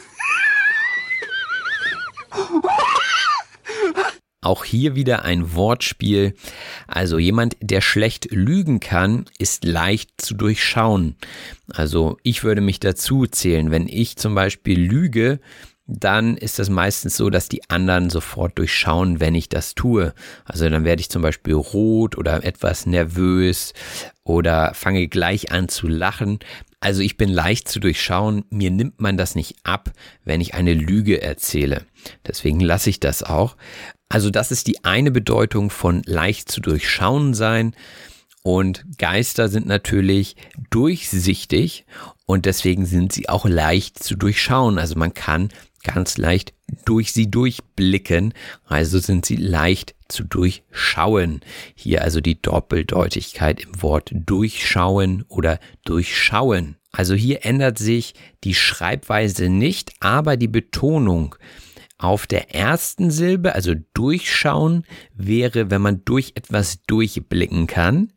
Auch 4.43 4.65
hier 4.65 4.95
wieder 4.95 5.23
ein 5.23 5.53
Wortspiel. 5.53 6.33
Also 6.87 7.19
jemand, 7.19 7.57
der 7.61 7.81
schlecht 7.81 8.31
lügen 8.31 8.79
kann, 8.79 9.25
ist 9.37 9.63
leicht 9.65 10.19
zu 10.19 10.33
durchschauen. 10.33 11.15
Also 11.71 12.17
ich 12.23 12.43
würde 12.43 12.61
mich 12.61 12.79
dazu 12.79 13.27
zählen. 13.27 13.69
Wenn 13.69 13.87
ich 13.87 14.17
zum 14.17 14.33
Beispiel 14.33 14.79
lüge, 14.79 15.39
dann 15.85 16.37
ist 16.37 16.57
das 16.57 16.69
meistens 16.69 17.17
so, 17.17 17.29
dass 17.29 17.49
die 17.49 17.69
anderen 17.69 18.09
sofort 18.09 18.57
durchschauen, 18.57 19.19
wenn 19.19 19.35
ich 19.35 19.49
das 19.49 19.75
tue. 19.75 20.13
Also 20.45 20.67
dann 20.69 20.85
werde 20.85 21.01
ich 21.01 21.09
zum 21.09 21.21
Beispiel 21.21 21.53
rot 21.53 22.17
oder 22.17 22.43
etwas 22.43 22.85
nervös 22.85 23.73
oder 24.23 24.73
fange 24.73 25.07
gleich 25.07 25.51
an 25.51 25.69
zu 25.69 25.87
lachen. 25.87 26.39
Also 26.81 27.01
ich 27.01 27.15
bin 27.15 27.29
leicht 27.29 27.67
zu 27.69 27.79
durchschauen, 27.79 28.43
mir 28.49 28.71
nimmt 28.71 28.99
man 28.99 29.15
das 29.15 29.35
nicht 29.35 29.55
ab, 29.63 29.91
wenn 30.25 30.41
ich 30.41 30.55
eine 30.55 30.73
Lüge 30.73 31.21
erzähle. 31.21 31.85
Deswegen 32.27 32.59
lasse 32.59 32.89
ich 32.89 32.99
das 32.99 33.21
auch. 33.21 33.55
Also 34.09 34.31
das 34.31 34.51
ist 34.51 34.65
die 34.65 34.83
eine 34.83 35.11
Bedeutung 35.11 35.69
von 35.69 36.01
leicht 36.05 36.51
zu 36.51 36.59
durchschauen 36.59 37.35
sein. 37.35 37.75
Und 38.43 38.83
Geister 38.97 39.47
sind 39.47 39.67
natürlich 39.67 40.35
durchsichtig 40.71 41.85
und 42.25 42.47
deswegen 42.47 42.87
sind 42.87 43.13
sie 43.13 43.29
auch 43.29 43.45
leicht 43.45 44.03
zu 44.03 44.15
durchschauen. 44.15 44.79
Also 44.79 44.97
man 44.97 45.13
kann 45.13 45.49
ganz 45.83 46.17
leicht 46.17 46.53
durch 46.85 47.11
sie 47.13 47.29
durchblicken, 47.29 48.33
also 48.65 48.99
sind 48.99 49.25
sie 49.25 49.35
leicht 49.35 49.95
zu 50.07 50.23
durchschauen. 50.23 51.41
Hier 51.75 52.01
also 52.01 52.21
die 52.21 52.41
Doppeldeutigkeit 52.41 53.61
im 53.61 53.81
Wort 53.81 54.11
durchschauen 54.13 55.23
oder 55.27 55.59
durchschauen. 55.85 56.77
Also 56.91 57.13
hier 57.13 57.45
ändert 57.45 57.77
sich 57.77 58.13
die 58.43 58.53
Schreibweise 58.53 59.49
nicht, 59.49 59.93
aber 59.99 60.37
die 60.37 60.49
Betonung 60.49 61.35
auf 61.97 62.25
der 62.25 62.53
ersten 62.53 63.11
Silbe, 63.11 63.53
also 63.55 63.75
durchschauen, 63.93 64.85
wäre, 65.13 65.69
wenn 65.69 65.81
man 65.81 66.03
durch 66.03 66.33
etwas 66.35 66.83
durchblicken 66.87 67.67
kann. 67.67 68.11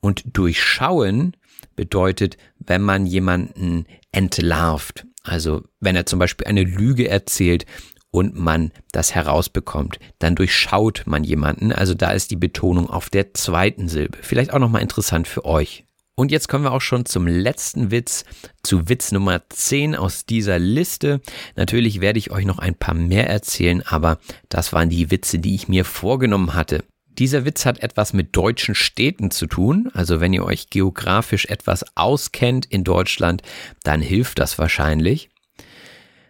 Und 0.00 0.22
durchschauen 0.36 1.36
bedeutet, 1.74 2.36
wenn 2.58 2.82
man 2.82 3.06
jemanden 3.06 3.86
entlarvt. 4.12 5.06
Also 5.24 5.62
wenn 5.80 5.96
er 5.96 6.06
zum 6.06 6.18
Beispiel 6.18 6.46
eine 6.46 6.62
Lüge 6.62 7.08
erzählt 7.08 7.66
und 8.10 8.36
man 8.36 8.70
das 8.92 9.14
herausbekommt, 9.14 9.98
dann 10.20 10.36
durchschaut 10.36 11.02
man 11.06 11.24
jemanden. 11.24 11.72
Also 11.72 11.94
da 11.94 12.12
ist 12.12 12.30
die 12.30 12.36
Betonung 12.36 12.88
auf 12.88 13.10
der 13.10 13.34
zweiten 13.34 13.88
Silbe. 13.88 14.18
Vielleicht 14.20 14.52
auch 14.52 14.60
nochmal 14.60 14.82
interessant 14.82 15.26
für 15.26 15.44
euch. 15.44 15.84
Und 16.16 16.30
jetzt 16.30 16.48
kommen 16.48 16.62
wir 16.62 16.70
auch 16.70 16.80
schon 16.80 17.06
zum 17.06 17.26
letzten 17.26 17.90
Witz, 17.90 18.24
zu 18.62 18.88
Witz 18.88 19.10
Nummer 19.10 19.42
10 19.48 19.96
aus 19.96 20.26
dieser 20.26 20.60
Liste. 20.60 21.20
Natürlich 21.56 22.00
werde 22.00 22.20
ich 22.20 22.30
euch 22.30 22.44
noch 22.44 22.60
ein 22.60 22.76
paar 22.76 22.94
mehr 22.94 23.28
erzählen, 23.28 23.82
aber 23.84 24.18
das 24.48 24.72
waren 24.72 24.90
die 24.90 25.10
Witze, 25.10 25.40
die 25.40 25.56
ich 25.56 25.66
mir 25.66 25.84
vorgenommen 25.84 26.54
hatte. 26.54 26.84
Dieser 27.18 27.44
Witz 27.44 27.64
hat 27.64 27.80
etwas 27.80 28.12
mit 28.12 28.34
deutschen 28.34 28.74
Städten 28.74 29.30
zu 29.30 29.46
tun. 29.46 29.90
Also 29.94 30.20
wenn 30.20 30.32
ihr 30.32 30.44
euch 30.44 30.70
geografisch 30.70 31.46
etwas 31.46 31.84
auskennt 31.96 32.66
in 32.66 32.82
Deutschland, 32.82 33.42
dann 33.84 34.00
hilft 34.00 34.38
das 34.38 34.58
wahrscheinlich. 34.58 35.30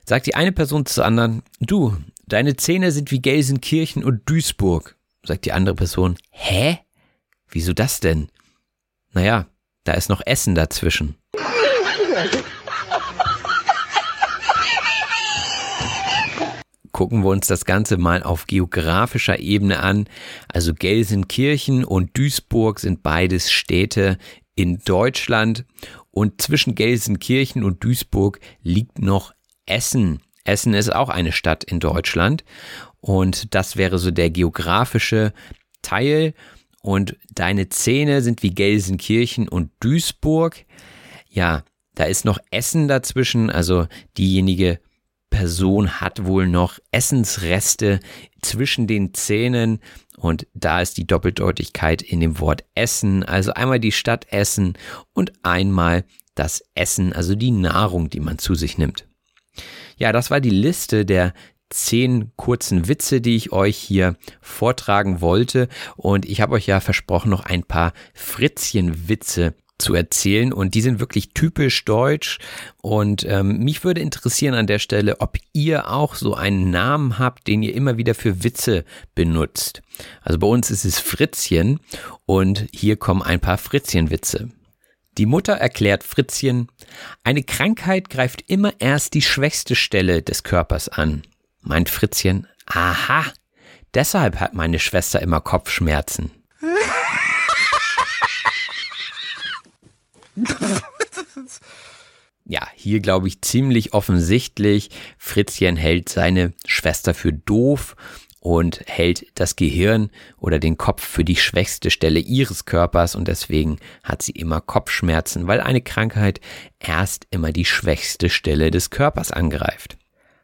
Sagt 0.05 0.26
die 0.26 0.35
eine 0.35 0.53
Person 0.53 0.85
zur 0.85 1.07
anderen, 1.07 1.43
du, 1.61 1.97
deine 2.26 2.57
Zähne 2.57 2.93
sind 2.93 3.11
wie 3.11 3.23
Gelsenkirchen 3.23 4.05
und 4.05 4.29
Duisburg. 4.29 4.97
Sagt 5.25 5.47
die 5.47 5.53
andere 5.53 5.75
Person, 5.75 6.17
hä? 6.31 6.79
Wieso 7.49 7.73
das 7.73 8.00
denn? 8.00 8.29
Naja, 9.12 9.47
da 9.85 9.93
ist 9.93 10.11
noch 10.11 10.21
Essen 10.26 10.55
dazwischen. 10.55 11.14
Gucken 16.95 17.25
wir 17.25 17.29
uns 17.29 17.49
das 17.49 17.65
Ganze 17.65 17.99
mal 17.99 18.23
auf 18.23 18.47
geografischer 18.47 19.41
Ebene 19.41 19.81
an. 19.81 20.07
Also 20.49 20.73
Gelsenkirchen 20.73 21.85
und 21.85 22.17
Duisburg 22.17 22.79
sind 22.79 23.03
beides 23.03 23.51
Städte 23.51 24.17
in 24.55 24.79
Deutschland 24.85 25.65
und 26.13 26.41
zwischen 26.41 26.77
Gelsenkirchen 26.77 27.65
und 27.65 27.83
Duisburg 27.83 28.39
liegt 28.63 29.01
noch 29.01 29.35
Essen. 29.67 30.21
Essen 30.45 30.73
ist 30.73 30.95
auch 30.95 31.09
eine 31.09 31.33
Stadt 31.33 31.65
in 31.65 31.81
Deutschland 31.81 32.45
und 33.01 33.55
das 33.55 33.77
wäre 33.77 33.99
so 33.99 34.13
der 34.13 34.31
geografische 34.31 35.33
Teil 35.83 36.33
und 36.81 37.17
deine 37.35 37.69
Zähne 37.71 38.23
sind 38.23 38.45
wie 38.45 38.55
Gelsenkirchen 38.55 39.49
und 39.49 39.73
Duisburg. 39.81 40.65
Ja, 41.29 41.65
da 41.97 42.05
ist 42.05 42.25
noch 42.25 42.39
Essen 42.53 42.87
dazwischen, 42.87 43.51
also 43.51 43.89
diejenige 44.17 44.79
Person 45.35 46.00
hat 46.00 46.26
wohl 46.26 46.47
noch 46.47 46.79
Essensreste 46.93 47.99
zwischen 48.41 48.87
den 48.87 49.14
Zähnen 49.14 49.81
und 50.17 50.47
da 50.55 50.81
ist 50.81 50.97
die 50.97 51.09
Doppeldeutigkeit 51.09 52.03
in 52.03 52.21
dem 52.21 52.38
Wort 52.38 52.64
Essen, 52.76 53.25
also 53.25 53.53
einmal 53.53 53.81
die 53.81 53.91
Stadt 53.91 54.26
Essen 54.31 54.79
und 55.12 55.33
einmal 55.43 56.05
das 56.37 56.64
Essen, 56.76 57.12
also 57.12 57.35
die 57.35 57.50
Nahrung, 57.50 58.11
die 58.11 58.21
man 58.21 58.38
zu 58.38 58.55
sich 58.55 58.79
nimmt. 58.79 59.09
Ja, 59.97 60.12
das 60.12 60.31
war 60.31 60.41
die 60.41 60.50
Liste 60.50 61.05
der 61.05 61.35
zehn 61.69 62.31
kurzen 62.37 62.87
Witze, 62.87 63.21
die 63.21 63.35
ich 63.35 63.50
euch 63.50 63.76
hier 63.76 64.17
vortragen 64.41 65.21
wollte. 65.21 65.69
Und 65.97 66.26
ich 66.26 66.41
habe 66.41 66.55
euch 66.55 66.67
ja 66.67 66.79
versprochen, 66.79 67.31
noch 67.31 67.45
ein 67.45 67.64
paar 67.64 67.93
Fritzchen-Witze 68.14 69.55
zu 69.78 69.95
erzählen 69.95 70.52
und 70.52 70.75
die 70.75 70.81
sind 70.81 71.00
wirklich 71.00 71.31
typisch 71.35 71.85
deutsch 71.85 72.38
und 72.81 73.25
ähm, 73.28 73.59
mich 73.59 73.83
würde 73.83 74.00
interessieren 74.00 74.54
an 74.54 74.66
der 74.66 74.78
Stelle, 74.78 75.21
ob 75.21 75.37
ihr 75.52 75.90
auch 75.90 76.14
so 76.14 76.35
einen 76.35 76.71
Namen 76.71 77.19
habt, 77.19 77.49
den 77.49 77.62
ihr 77.62 77.75
immer 77.75 77.97
wieder 77.97 78.14
für 78.14 78.45
Witze 78.45 78.85
benutzt. 79.14 79.83
Also 80.23 80.38
bei 80.38 80.47
uns 80.47 80.71
ist 80.71 80.85
es 80.85 81.00
Fritzchen 81.00 81.81
und 82.25 82.66
hier 82.73 82.97
kommen 82.97 83.23
ein 83.23 83.40
paar 83.40 83.59
Fritzchen-Witze. 83.59 84.50
Die 85.19 85.26
Mutter 85.26 85.54
erklärt 85.54 86.02
Fritzchen, 86.02 86.69
eine 87.23 87.43
Krankheit 87.43 88.11
greift 88.11 88.45
immer 88.49 88.73
erst 88.78 89.14
die 89.14 89.23
schwächste 89.23 89.76
Stelle 89.76 90.23
des 90.23 90.43
Körpers 90.43 90.88
an. 90.88 91.23
Meint 91.61 91.88
Fritzchen, 91.88 92.47
aha, 92.66 93.25
deshalb 93.93 94.40
hat 94.40 94.54
meine 94.54 94.78
Schwester 94.78 95.21
immer 95.21 95.40
Kopfschmerzen. 95.40 96.31
ja, 102.45 102.67
hier 102.75 103.00
glaube 103.00 103.29
ich 103.29 103.43
ziemlich 103.43 103.93
offensichtlich, 103.95 104.91
Fritzchen 105.19 105.76
hält 105.76 106.09
seine 106.09 106.53
Schwester 106.67 107.14
für 107.14 107.33
doof 107.33 107.97
und 108.45 108.83
hält 108.87 109.26
das 109.37 109.57
Gehirn 109.57 110.11
oder 110.37 110.59
den 110.59 110.76
Kopf 110.76 111.03
für 111.03 111.25
die 111.25 111.37
schwächste 111.37 111.91
Stelle 111.91 112.21
ihres 112.21 112.67
Körpers 112.67 113.14
und 113.14 113.26
deswegen 113.26 113.79
hat 114.03 114.21
sie 114.21 114.33
immer 114.33 114.61
Kopfschmerzen, 114.61 115.47
weil 115.47 115.62
eine 115.62 115.81
Krankheit 115.81 116.41
erst 116.79 117.26
immer 117.31 117.53
die 117.53 117.64
schwächste 117.64 118.29
Stelle 118.29 118.71
des 118.71 118.91
Körpers 118.91 119.31
angreift. 119.31 119.97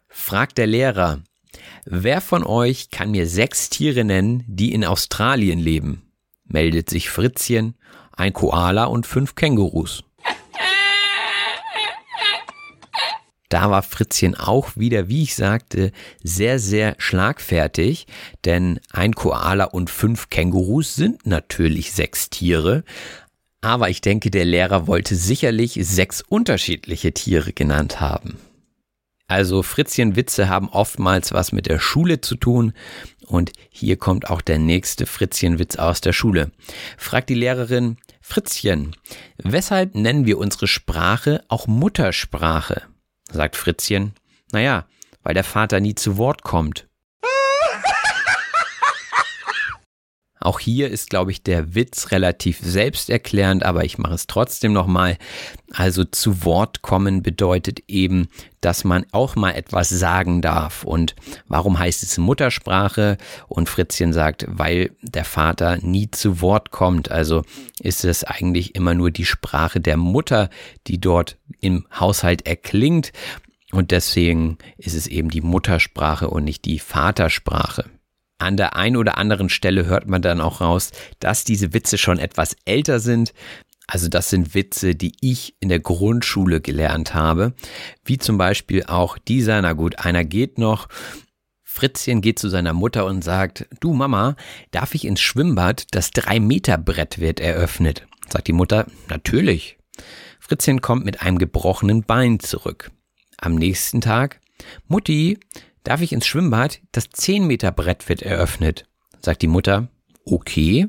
Fragt 0.08 0.56
der 0.56 0.66
Lehrer, 0.66 1.22
wer 1.84 2.22
von 2.22 2.42
euch 2.42 2.90
kann 2.90 3.10
mir 3.10 3.26
sechs 3.26 3.68
Tiere 3.68 4.04
nennen, 4.04 4.44
die 4.46 4.72
in 4.72 4.86
Australien 4.86 5.58
leben? 5.58 6.10
Meldet 6.44 6.88
sich 6.88 7.10
Fritzchen, 7.10 7.76
ein 8.16 8.32
Koala 8.32 8.84
und 8.84 9.06
fünf 9.06 9.34
Kängurus. 9.34 10.02
Da 13.50 13.68
war 13.68 13.82
Fritzchen 13.82 14.36
auch 14.36 14.76
wieder, 14.76 15.08
wie 15.08 15.24
ich 15.24 15.34
sagte, 15.34 15.90
sehr, 16.22 16.60
sehr 16.60 16.94
schlagfertig, 16.98 18.06
denn 18.44 18.78
ein 18.92 19.12
Koala 19.14 19.64
und 19.64 19.90
fünf 19.90 20.30
Kängurus 20.30 20.94
sind 20.94 21.26
natürlich 21.26 21.92
sechs 21.92 22.30
Tiere. 22.30 22.84
Aber 23.60 23.90
ich 23.90 24.00
denke, 24.00 24.30
der 24.30 24.44
Lehrer 24.44 24.86
wollte 24.86 25.16
sicherlich 25.16 25.78
sechs 25.82 26.22
unterschiedliche 26.22 27.12
Tiere 27.12 27.52
genannt 27.52 28.00
haben. 28.00 28.38
Also 29.30 29.62
Fritzchen 29.62 30.16
Witze 30.16 30.48
haben 30.48 30.68
oftmals 30.68 31.32
was 31.32 31.52
mit 31.52 31.66
der 31.66 31.78
Schule 31.78 32.20
zu 32.20 32.34
tun 32.34 32.72
und 33.28 33.52
hier 33.68 33.96
kommt 33.96 34.28
auch 34.28 34.40
der 34.40 34.58
nächste 34.58 35.06
Fritzchen 35.06 35.60
Witz 35.60 35.76
aus 35.76 36.00
der 36.00 36.12
Schule. 36.12 36.50
Fragt 36.98 37.28
die 37.28 37.34
Lehrerin, 37.34 37.96
Fritzchen, 38.20 38.96
weshalb 39.38 39.94
nennen 39.94 40.26
wir 40.26 40.36
unsere 40.36 40.66
Sprache 40.66 41.44
auch 41.46 41.68
Muttersprache? 41.68 42.82
sagt 43.30 43.54
Fritzchen. 43.54 44.14
Naja, 44.50 44.88
weil 45.22 45.34
der 45.34 45.44
Vater 45.44 45.78
nie 45.78 45.94
zu 45.94 46.16
Wort 46.16 46.42
kommt. 46.42 46.88
Auch 50.40 50.58
hier 50.58 50.88
ist, 50.88 51.10
glaube 51.10 51.32
ich, 51.32 51.42
der 51.42 51.74
Witz 51.74 52.12
relativ 52.12 52.60
selbsterklärend, 52.60 53.62
aber 53.62 53.84
ich 53.84 53.98
mache 53.98 54.14
es 54.14 54.26
trotzdem 54.26 54.72
nochmal. 54.72 55.18
Also 55.70 56.02
zu 56.04 56.44
Wort 56.44 56.80
kommen 56.80 57.22
bedeutet 57.22 57.82
eben, 57.88 58.28
dass 58.62 58.82
man 58.82 59.04
auch 59.12 59.36
mal 59.36 59.52
etwas 59.52 59.90
sagen 59.90 60.40
darf. 60.40 60.82
Und 60.82 61.14
warum 61.46 61.78
heißt 61.78 62.02
es 62.02 62.16
Muttersprache? 62.16 63.18
Und 63.48 63.68
Fritzchen 63.68 64.14
sagt, 64.14 64.46
weil 64.48 64.92
der 65.02 65.26
Vater 65.26 65.76
nie 65.82 66.10
zu 66.10 66.40
Wort 66.40 66.70
kommt. 66.70 67.10
Also 67.10 67.44
ist 67.78 68.06
es 68.06 68.24
eigentlich 68.24 68.74
immer 68.74 68.94
nur 68.94 69.10
die 69.10 69.26
Sprache 69.26 69.80
der 69.80 69.98
Mutter, 69.98 70.48
die 70.86 70.98
dort 70.98 71.36
im 71.60 71.86
Haushalt 71.92 72.46
erklingt. 72.46 73.12
Und 73.72 73.90
deswegen 73.90 74.56
ist 74.78 74.94
es 74.94 75.06
eben 75.06 75.28
die 75.28 75.42
Muttersprache 75.42 76.30
und 76.30 76.44
nicht 76.44 76.64
die 76.64 76.78
Vatersprache. 76.78 77.84
An 78.40 78.56
der 78.56 78.74
einen 78.74 78.96
oder 78.96 79.18
anderen 79.18 79.48
Stelle 79.48 79.86
hört 79.86 80.08
man 80.08 80.22
dann 80.22 80.40
auch 80.40 80.60
raus, 80.60 80.90
dass 81.18 81.44
diese 81.44 81.74
Witze 81.74 81.98
schon 81.98 82.18
etwas 82.18 82.56
älter 82.64 82.98
sind. 82.98 83.34
Also 83.86 84.08
das 84.08 84.30
sind 84.30 84.54
Witze, 84.54 84.94
die 84.94 85.12
ich 85.20 85.54
in 85.60 85.68
der 85.68 85.80
Grundschule 85.80 86.60
gelernt 86.60 87.12
habe. 87.12 87.54
Wie 88.04 88.18
zum 88.18 88.38
Beispiel 88.38 88.84
auch 88.84 89.18
dieser, 89.18 89.60
na 89.60 89.74
gut, 89.74 89.98
einer 89.98 90.24
geht 90.24 90.58
noch. 90.58 90.88
Fritzchen 91.62 92.20
geht 92.20 92.38
zu 92.38 92.48
seiner 92.48 92.72
Mutter 92.72 93.04
und 93.04 93.22
sagt, 93.22 93.66
du 93.80 93.92
Mama, 93.92 94.36
darf 94.70 94.94
ich 94.94 95.04
ins 95.04 95.20
Schwimmbad? 95.20 95.84
Das 95.90 96.10
Drei-Meter-Brett 96.10 97.18
wird 97.18 97.40
eröffnet. 97.40 98.06
Sagt 98.28 98.48
die 98.48 98.52
Mutter, 98.52 98.86
natürlich. 99.08 99.76
Fritzchen 100.38 100.80
kommt 100.80 101.04
mit 101.04 101.22
einem 101.22 101.38
gebrochenen 101.38 102.04
Bein 102.04 102.40
zurück. 102.40 102.90
Am 103.38 103.54
nächsten 103.54 104.00
Tag, 104.00 104.40
Mutti, 104.88 105.38
Darf 105.84 106.02
ich 106.02 106.12
ins 106.12 106.26
Schwimmbad? 106.26 106.80
Das 106.92 107.08
10 107.10 107.46
Meter 107.46 107.72
Brett 107.72 108.08
wird 108.08 108.22
eröffnet, 108.22 108.86
sagt 109.20 109.42
die 109.42 109.46
Mutter. 109.46 109.88
Okay. 110.24 110.88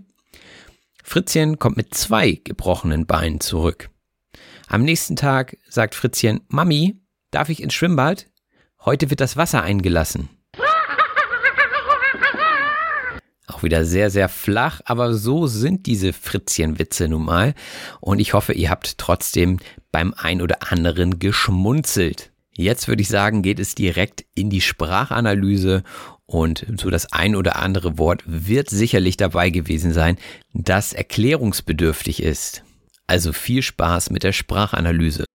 Fritzchen 1.04 1.60
kommt 1.60 1.78
mit 1.78 1.94
zwei 1.96 2.40
gebrochenen 2.44 3.06
Beinen 3.06 3.40
zurück. 3.40 3.90
Am 4.68 4.84
nächsten 4.84 5.16
Tag 5.16 5.58
sagt 5.68 5.96
Fritzchen, 5.96 6.42
Mami, 6.48 7.00
darf 7.32 7.50
ich 7.50 7.64
ins 7.64 7.74
Schwimmbad? 7.74 8.28
Heute 8.84 9.10
wird 9.10 9.22
das 9.22 9.38
Wasser 9.38 9.62
eingelassen. 9.64 10.30
Auch 13.48 13.64
wieder 13.64 13.86
sehr, 13.86 14.10
sehr 14.10 14.30
flach, 14.30 14.82
aber 14.86 15.14
so 15.14 15.48
sind 15.48 15.86
diese 15.86 16.14
Fritzchen-Witze 16.14 17.08
nun 17.08 17.26
mal. 17.26 17.54
Und 18.00 18.20
ich 18.20 18.34
hoffe, 18.34 18.54
ihr 18.54 18.70
habt 18.70 18.98
trotzdem 18.98 19.60
beim 19.92 20.14
ein 20.16 20.42
oder 20.42 20.72
anderen 20.72 21.20
geschmunzelt. 21.20 22.31
Jetzt 22.54 22.88
würde 22.88 23.02
ich 23.02 23.08
sagen, 23.08 23.42
geht 23.42 23.60
es 23.60 23.76
direkt 23.76 24.26
in 24.36 24.50
die 24.50 24.62
Sprachanalyse 24.62 25.84
und 26.26 26.66
so 26.78 26.90
das 26.90 27.12
ein 27.12 27.36
oder 27.36 27.58
andere 27.58 27.98
Wort 27.98 28.24
wird 28.26 28.70
sicherlich 28.70 29.18
dabei 29.18 29.50
gewesen 29.50 29.94
sein, 29.94 30.18
das 30.54 30.94
erklärungsbedürftig 30.94 32.22
ist. 32.22 32.64
Also 33.08 33.34
viel 33.34 33.62
Spaß 33.62 34.10
mit 34.10 34.24
der 34.24 34.32
Sprachanalyse. 34.32 35.26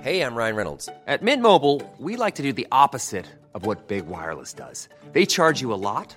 Hey, 0.00 0.22
I'm 0.22 0.36
Ryan 0.36 0.56
Reynolds. 0.56 0.88
At 1.06 1.22
Mint 1.22 1.42
Mobile, 1.42 1.82
we 1.98 2.16
like 2.16 2.36
to 2.36 2.42
do 2.42 2.52
the 2.52 2.66
opposite 2.70 3.26
of 3.52 3.66
what 3.66 3.88
Big 3.88 4.06
Wireless 4.08 4.54
does. 4.54 4.88
They 5.12 5.26
charge 5.26 5.60
you 5.60 5.72
a 5.72 5.76
lot. 5.76 6.16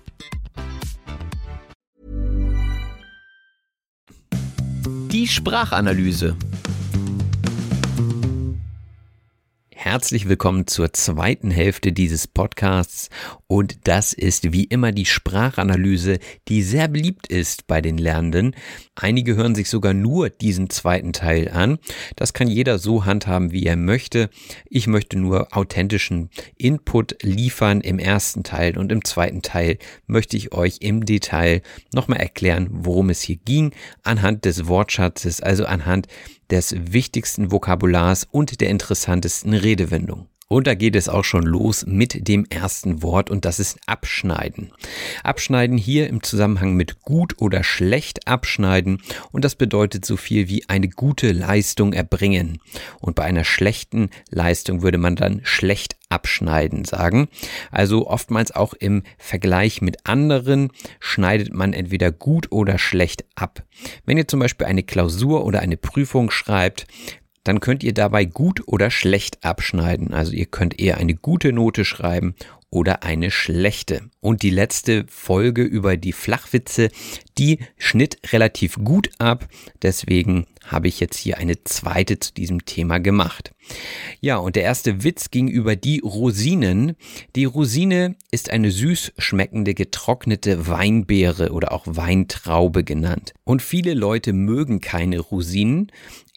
Die 5.11 5.27
Sprachanalyse. 5.27 6.37
Herzlich 9.83 10.29
willkommen 10.29 10.67
zur 10.67 10.93
zweiten 10.93 11.49
Hälfte 11.49 11.91
dieses 11.91 12.27
Podcasts 12.27 13.09
und 13.47 13.87
das 13.87 14.13
ist 14.13 14.53
wie 14.53 14.65
immer 14.65 14.91
die 14.91 15.07
Sprachanalyse, 15.07 16.19
die 16.47 16.61
sehr 16.61 16.87
beliebt 16.87 17.25
ist 17.25 17.65
bei 17.65 17.81
den 17.81 17.97
Lernenden. 17.97 18.55
Einige 18.93 19.35
hören 19.35 19.55
sich 19.55 19.71
sogar 19.71 19.95
nur 19.95 20.29
diesen 20.29 20.69
zweiten 20.69 21.13
Teil 21.13 21.49
an. 21.49 21.79
Das 22.15 22.33
kann 22.33 22.47
jeder 22.47 22.77
so 22.77 23.05
handhaben, 23.05 23.51
wie 23.53 23.65
er 23.65 23.75
möchte. 23.75 24.29
Ich 24.69 24.85
möchte 24.85 25.17
nur 25.17 25.57
authentischen 25.57 26.29
Input 26.57 27.15
liefern 27.23 27.81
im 27.81 27.97
ersten 27.97 28.43
Teil 28.43 28.77
und 28.77 28.91
im 28.91 29.03
zweiten 29.03 29.41
Teil 29.41 29.79
möchte 30.05 30.37
ich 30.37 30.53
euch 30.53 30.77
im 30.81 31.05
Detail 31.05 31.63
nochmal 31.91 32.19
erklären, 32.19 32.67
worum 32.71 33.09
es 33.09 33.21
hier 33.21 33.37
ging, 33.37 33.71
anhand 34.03 34.45
des 34.45 34.67
Wortschatzes, 34.67 35.41
also 35.41 35.65
anhand 35.65 36.07
des 36.51 36.75
wichtigsten 36.77 37.51
Vokabulars 37.51 38.27
und 38.29 38.61
der 38.61 38.69
interessantesten 38.69 39.53
Redewendung. 39.53 40.27
Und 40.51 40.67
da 40.67 40.75
geht 40.75 40.97
es 40.97 41.07
auch 41.07 41.23
schon 41.23 41.43
los 41.43 41.85
mit 41.87 42.27
dem 42.27 42.45
ersten 42.49 43.01
Wort 43.01 43.29
und 43.29 43.45
das 43.45 43.57
ist 43.57 43.79
abschneiden. 43.85 44.73
Abschneiden 45.23 45.77
hier 45.77 46.09
im 46.09 46.23
Zusammenhang 46.23 46.73
mit 46.73 47.03
gut 47.03 47.35
oder 47.37 47.63
schlecht 47.63 48.27
abschneiden 48.27 49.01
und 49.31 49.45
das 49.45 49.55
bedeutet 49.55 50.03
so 50.03 50.17
viel 50.17 50.49
wie 50.49 50.67
eine 50.67 50.89
gute 50.89 51.31
Leistung 51.31 51.93
erbringen. 51.93 52.59
Und 52.99 53.15
bei 53.15 53.23
einer 53.23 53.45
schlechten 53.45 54.09
Leistung 54.29 54.81
würde 54.81 54.97
man 54.97 55.15
dann 55.15 55.39
schlecht 55.43 55.95
abschneiden 56.11 56.85
sagen. 56.85 57.29
Also 57.71 58.07
oftmals 58.07 58.51
auch 58.51 58.73
im 58.73 59.03
Vergleich 59.17 59.81
mit 59.81 60.05
anderen 60.05 60.71
schneidet 60.99 61.53
man 61.53 61.73
entweder 61.73 62.11
gut 62.11 62.51
oder 62.51 62.77
schlecht 62.77 63.25
ab. 63.35 63.63
Wenn 64.05 64.17
ihr 64.17 64.27
zum 64.27 64.39
Beispiel 64.39 64.67
eine 64.67 64.83
Klausur 64.83 65.45
oder 65.45 65.61
eine 65.61 65.77
Prüfung 65.77 66.31
schreibt, 66.31 66.87
dann 67.43 67.59
könnt 67.59 67.83
ihr 67.83 67.93
dabei 67.93 68.25
gut 68.25 68.61
oder 68.67 68.91
schlecht 68.91 69.43
abschneiden. 69.43 70.13
Also 70.13 70.33
ihr 70.33 70.45
könnt 70.45 70.79
eher 70.79 70.97
eine 70.97 71.15
gute 71.15 71.51
Note 71.51 71.85
schreiben 71.85 72.35
oder 72.71 73.03
eine 73.03 73.29
schlechte. 73.29 74.09
Und 74.21 74.41
die 74.41 74.49
letzte 74.49 75.05
Folge 75.09 75.61
über 75.63 75.97
die 75.97 76.13
Flachwitze, 76.13 76.89
die 77.37 77.59
schnitt 77.77 78.17
relativ 78.31 78.77
gut 78.83 79.09
ab. 79.19 79.47
Deswegen 79.81 80.47
habe 80.65 80.87
ich 80.87 80.99
jetzt 80.99 81.17
hier 81.17 81.37
eine 81.37 81.63
zweite 81.63 82.19
zu 82.19 82.33
diesem 82.33 82.65
Thema 82.65 82.99
gemacht. 82.99 83.53
Ja, 84.21 84.37
und 84.37 84.55
der 84.55 84.63
erste 84.63 85.03
Witz 85.03 85.31
ging 85.31 85.47
über 85.47 85.75
die 85.75 85.99
Rosinen. 85.99 86.95
Die 87.35 87.45
Rosine 87.45 88.15
ist 88.31 88.49
eine 88.51 88.71
süß 88.71 89.13
schmeckende 89.17 89.73
getrocknete 89.73 90.67
Weinbeere 90.67 91.51
oder 91.51 91.71
auch 91.71 91.85
Weintraube 91.87 92.83
genannt. 92.83 93.33
Und 93.43 93.61
viele 93.61 93.93
Leute 93.93 94.33
mögen 94.33 94.79
keine 94.79 95.19
Rosinen. 95.19 95.91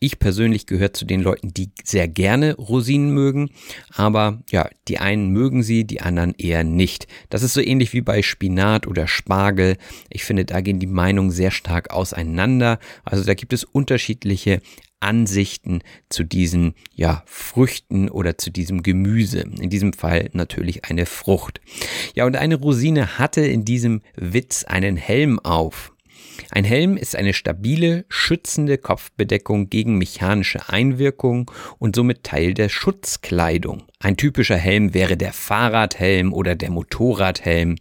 Ich 0.04 0.18
persönlich 0.18 0.66
gehöre 0.66 0.92
zu 0.92 1.06
den 1.06 1.22
Leuten, 1.22 1.54
die 1.54 1.70
sehr 1.82 2.08
gerne 2.08 2.56
Rosinen 2.56 3.14
mögen, 3.14 3.48
aber 3.90 4.42
ja, 4.50 4.68
die 4.86 4.98
einen 4.98 5.30
mögen 5.30 5.62
sie, 5.62 5.84
die 5.84 6.02
anderen 6.02 6.34
eher 6.36 6.62
nicht. 6.62 7.06
Das 7.30 7.42
ist 7.42 7.54
so 7.54 7.62
ähnlich 7.62 7.94
wie 7.94 8.02
bei 8.02 8.20
Spinat 8.20 8.86
oder 8.86 9.06
Spargel. 9.06 9.78
Ich 10.10 10.24
finde, 10.24 10.44
da 10.44 10.60
gehen 10.60 10.78
die 10.78 10.86
Meinungen 10.86 11.30
sehr 11.30 11.50
stark 11.50 11.90
auseinander. 11.90 12.80
Also 13.02 13.24
da 13.24 13.32
gibt 13.32 13.54
es 13.54 13.64
unterschiedliche 13.64 14.60
Ansichten 15.00 15.80
zu 16.10 16.22
diesen 16.22 16.74
ja, 16.94 17.22
Früchten 17.24 18.10
oder 18.10 18.36
zu 18.36 18.50
diesem 18.50 18.82
Gemüse. 18.82 19.40
In 19.40 19.70
diesem 19.70 19.94
Fall 19.94 20.28
natürlich 20.34 20.84
eine 20.84 21.06
Frucht. 21.06 21.62
Ja, 22.14 22.26
und 22.26 22.36
eine 22.36 22.56
Rosine 22.56 23.18
hatte 23.18 23.40
in 23.40 23.64
diesem 23.64 24.02
Witz 24.16 24.64
einen 24.64 24.98
Helm 24.98 25.38
auf. 25.38 25.93
Ein 26.50 26.64
Helm 26.64 26.96
ist 26.96 27.16
eine 27.16 27.32
stabile, 27.32 28.04
schützende 28.08 28.78
Kopfbedeckung 28.78 29.70
gegen 29.70 29.98
mechanische 29.98 30.68
Einwirkungen 30.68 31.46
und 31.78 31.96
somit 31.96 32.24
Teil 32.24 32.54
der 32.54 32.68
Schutzkleidung. 32.68 33.84
Ein 34.00 34.16
typischer 34.16 34.56
Helm 34.56 34.94
wäre 34.94 35.16
der 35.16 35.32
Fahrradhelm 35.32 36.32
oder 36.32 36.54
der 36.54 36.70
Motorradhelm 36.70 37.76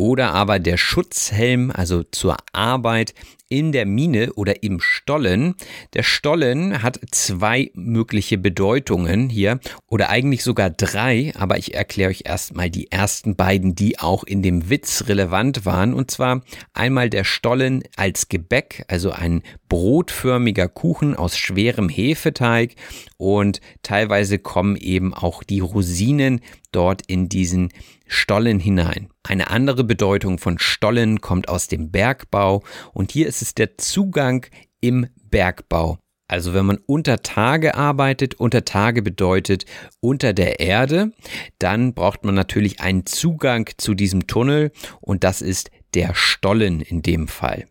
oder 0.00 0.32
aber 0.32 0.60
der 0.60 0.78
Schutzhelm, 0.78 1.70
also 1.70 2.02
zur 2.04 2.38
Arbeit 2.54 3.12
in 3.50 3.70
der 3.70 3.84
Mine 3.84 4.32
oder 4.32 4.62
im 4.62 4.80
Stollen. 4.80 5.56
Der 5.92 6.04
Stollen 6.04 6.82
hat 6.82 7.00
zwei 7.10 7.70
mögliche 7.74 8.38
Bedeutungen 8.38 9.28
hier 9.28 9.60
oder 9.88 10.08
eigentlich 10.08 10.42
sogar 10.42 10.70
drei, 10.70 11.34
aber 11.36 11.58
ich 11.58 11.74
erkläre 11.74 12.08
euch 12.08 12.22
erstmal 12.24 12.70
die 12.70 12.90
ersten 12.90 13.36
beiden, 13.36 13.74
die 13.74 13.98
auch 13.98 14.24
in 14.24 14.42
dem 14.42 14.70
Witz 14.70 15.04
relevant 15.06 15.66
waren. 15.66 15.92
Und 15.92 16.10
zwar 16.10 16.40
einmal 16.72 17.10
der 17.10 17.24
Stollen 17.24 17.82
als 17.96 18.30
Gebäck, 18.30 18.86
also 18.88 19.10
ein 19.10 19.42
brotförmiger 19.68 20.68
Kuchen 20.68 21.14
aus 21.14 21.36
schwerem 21.36 21.90
Hefeteig 21.90 22.74
und 23.18 23.60
teilweise 23.82 24.38
kommen 24.38 24.76
eben 24.76 25.12
auch 25.12 25.42
die 25.42 25.60
Rosinen 25.60 26.40
dort 26.72 27.02
in 27.06 27.28
diesen 27.28 27.70
Stollen 28.10 28.58
hinein. 28.58 29.08
Eine 29.22 29.50
andere 29.50 29.84
Bedeutung 29.84 30.38
von 30.38 30.58
Stollen 30.58 31.20
kommt 31.20 31.48
aus 31.48 31.68
dem 31.68 31.92
Bergbau 31.92 32.62
und 32.92 33.12
hier 33.12 33.28
ist 33.28 33.40
es 33.40 33.54
der 33.54 33.78
Zugang 33.78 34.46
im 34.80 35.06
Bergbau. 35.30 35.98
Also 36.26 36.52
wenn 36.52 36.66
man 36.66 36.78
unter 36.86 37.22
Tage 37.22 37.76
arbeitet, 37.76 38.34
unter 38.34 38.64
Tage 38.64 39.02
bedeutet 39.02 39.64
unter 40.00 40.32
der 40.32 40.58
Erde, 40.58 41.12
dann 41.58 41.94
braucht 41.94 42.24
man 42.24 42.34
natürlich 42.34 42.80
einen 42.80 43.06
Zugang 43.06 43.70
zu 43.76 43.94
diesem 43.94 44.26
Tunnel 44.26 44.72
und 45.00 45.22
das 45.22 45.40
ist 45.40 45.70
der 45.94 46.14
Stollen 46.14 46.80
in 46.80 47.02
dem 47.02 47.28
Fall. 47.28 47.66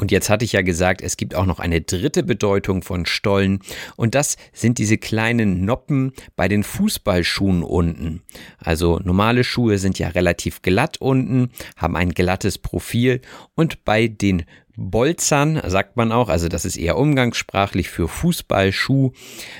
Und 0.00 0.12
jetzt 0.12 0.30
hatte 0.30 0.44
ich 0.44 0.52
ja 0.52 0.62
gesagt, 0.62 1.02
es 1.02 1.16
gibt 1.16 1.34
auch 1.34 1.44
noch 1.44 1.58
eine 1.58 1.80
dritte 1.80 2.22
Bedeutung 2.22 2.82
von 2.82 3.04
Stollen 3.04 3.58
und 3.96 4.14
das 4.14 4.36
sind 4.52 4.78
diese 4.78 4.96
kleinen 4.96 5.64
Noppen 5.64 6.12
bei 6.36 6.46
den 6.46 6.62
Fußballschuhen 6.62 7.64
unten. 7.64 8.22
Also 8.58 9.00
normale 9.02 9.42
Schuhe 9.42 9.78
sind 9.78 9.98
ja 9.98 10.08
relativ 10.08 10.62
glatt 10.62 10.98
unten, 11.00 11.50
haben 11.76 11.96
ein 11.96 12.10
glattes 12.10 12.58
Profil 12.58 13.22
und 13.56 13.84
bei 13.84 14.06
den 14.06 14.44
Bolzern 14.76 15.60
sagt 15.66 15.96
man 15.96 16.12
auch, 16.12 16.28
also 16.28 16.46
das 16.46 16.64
ist 16.64 16.76
eher 16.76 16.96
umgangssprachlich 16.96 17.90
für 17.90 18.06
Fußballschuh. 18.06 19.10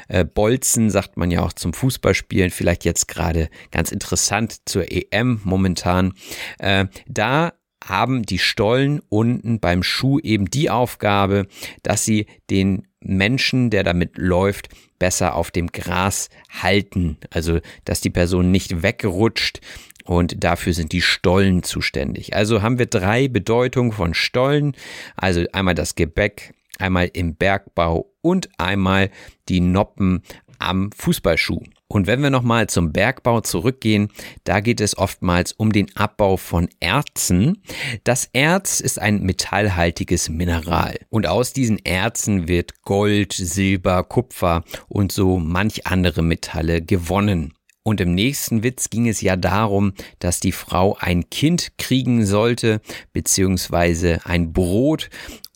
Äh, 0.07 0.25
Bolzen 0.25 0.91
sagt 0.91 1.17
man 1.17 1.33
ja 1.33 1.43
auch 1.43 1.53
zum 1.53 1.73
Fußballspielen, 1.73 2.53
vielleicht 2.53 2.85
jetzt 2.85 3.09
gerade 3.09 3.49
ganz 3.73 3.91
interessant 3.91 4.69
zur 4.69 4.85
EM 4.89 5.41
momentan. 5.43 6.15
Äh, 6.61 6.87
da 7.09 7.53
haben 7.89 8.23
die 8.23 8.39
Stollen 8.39 9.01
unten 9.09 9.61
beim 9.61 9.83
Schuh 9.83 10.19
eben 10.21 10.51
die 10.51 10.71
Aufgabe, 10.71 11.47
dass 11.83 12.05
sie 12.05 12.27
den 12.51 12.87
Menschen, 13.01 13.71
der 13.71 13.85
damit 13.85 14.19
läuft, 14.19 14.69
besser 14.99 15.35
auf 15.35 15.51
dem 15.51 15.69
Gras 15.69 16.29
halten. 16.51 17.17
Also, 17.31 17.61
dass 17.85 18.01
die 18.01 18.11
Person 18.11 18.51
nicht 18.51 18.83
wegrutscht 18.83 19.61
und 20.09 20.43
dafür 20.43 20.73
sind 20.73 20.93
die 20.93 21.03
Stollen 21.03 21.63
zuständig. 21.63 22.35
Also 22.35 22.63
haben 22.63 22.79
wir 22.79 22.87
drei 22.87 23.29
Bedeutungen 23.29 23.93
von 23.93 24.15
Stollen. 24.15 24.73
Also 25.17 25.45
einmal 25.53 25.75
das 25.75 25.97
Gebäck, 25.97 26.55
einmal 26.79 27.11
im 27.13 27.35
Bergbau 27.35 28.11
und 28.23 28.49
einmal 28.57 29.11
die 29.51 29.61
Noppen 29.61 30.23
am 30.59 30.91
Fußballschuh. 30.93 31.63
Und 31.91 32.07
wenn 32.07 32.23
wir 32.23 32.29
nochmal 32.29 32.67
zum 32.67 32.93
Bergbau 32.93 33.41
zurückgehen, 33.41 34.09
da 34.45 34.61
geht 34.61 34.83
es 34.83 34.99
oftmals 34.99 35.53
um 35.53 35.73
den 35.73 35.97
Abbau 35.97 36.37
von 36.37 36.69
Erzen. 36.81 37.63
Das 38.05 38.29
Erz 38.35 38.81
ist 38.81 38.99
ein 38.99 39.23
metallhaltiges 39.23 40.29
Mineral 40.29 40.99
und 41.09 41.27
aus 41.27 41.55
diesen 41.55 41.79
Erzen 41.87 42.47
wird 42.47 42.83
Gold, 42.83 43.33
Silber, 43.33 44.05
Kupfer 44.05 44.65
und 44.89 45.13
so 45.13 45.39
manch 45.39 45.87
andere 45.87 46.21
Metalle 46.21 46.83
gewonnen. 46.83 47.55
Und 47.89 48.03
im 48.03 48.15
nächsten 48.15 48.63
Witz 48.63 48.91
ging 48.91 49.09
es 49.09 49.23
ja 49.23 49.37
darum, 49.37 49.95
dass 50.19 50.41
die 50.41 50.53
Frau 50.53 50.99
ein 51.01 51.31
Kind 51.31 51.79
kriegen 51.79 52.27
sollte, 52.27 52.83
beziehungsweise 53.15 54.21
ein 54.25 54.53
Brot. 54.53 55.09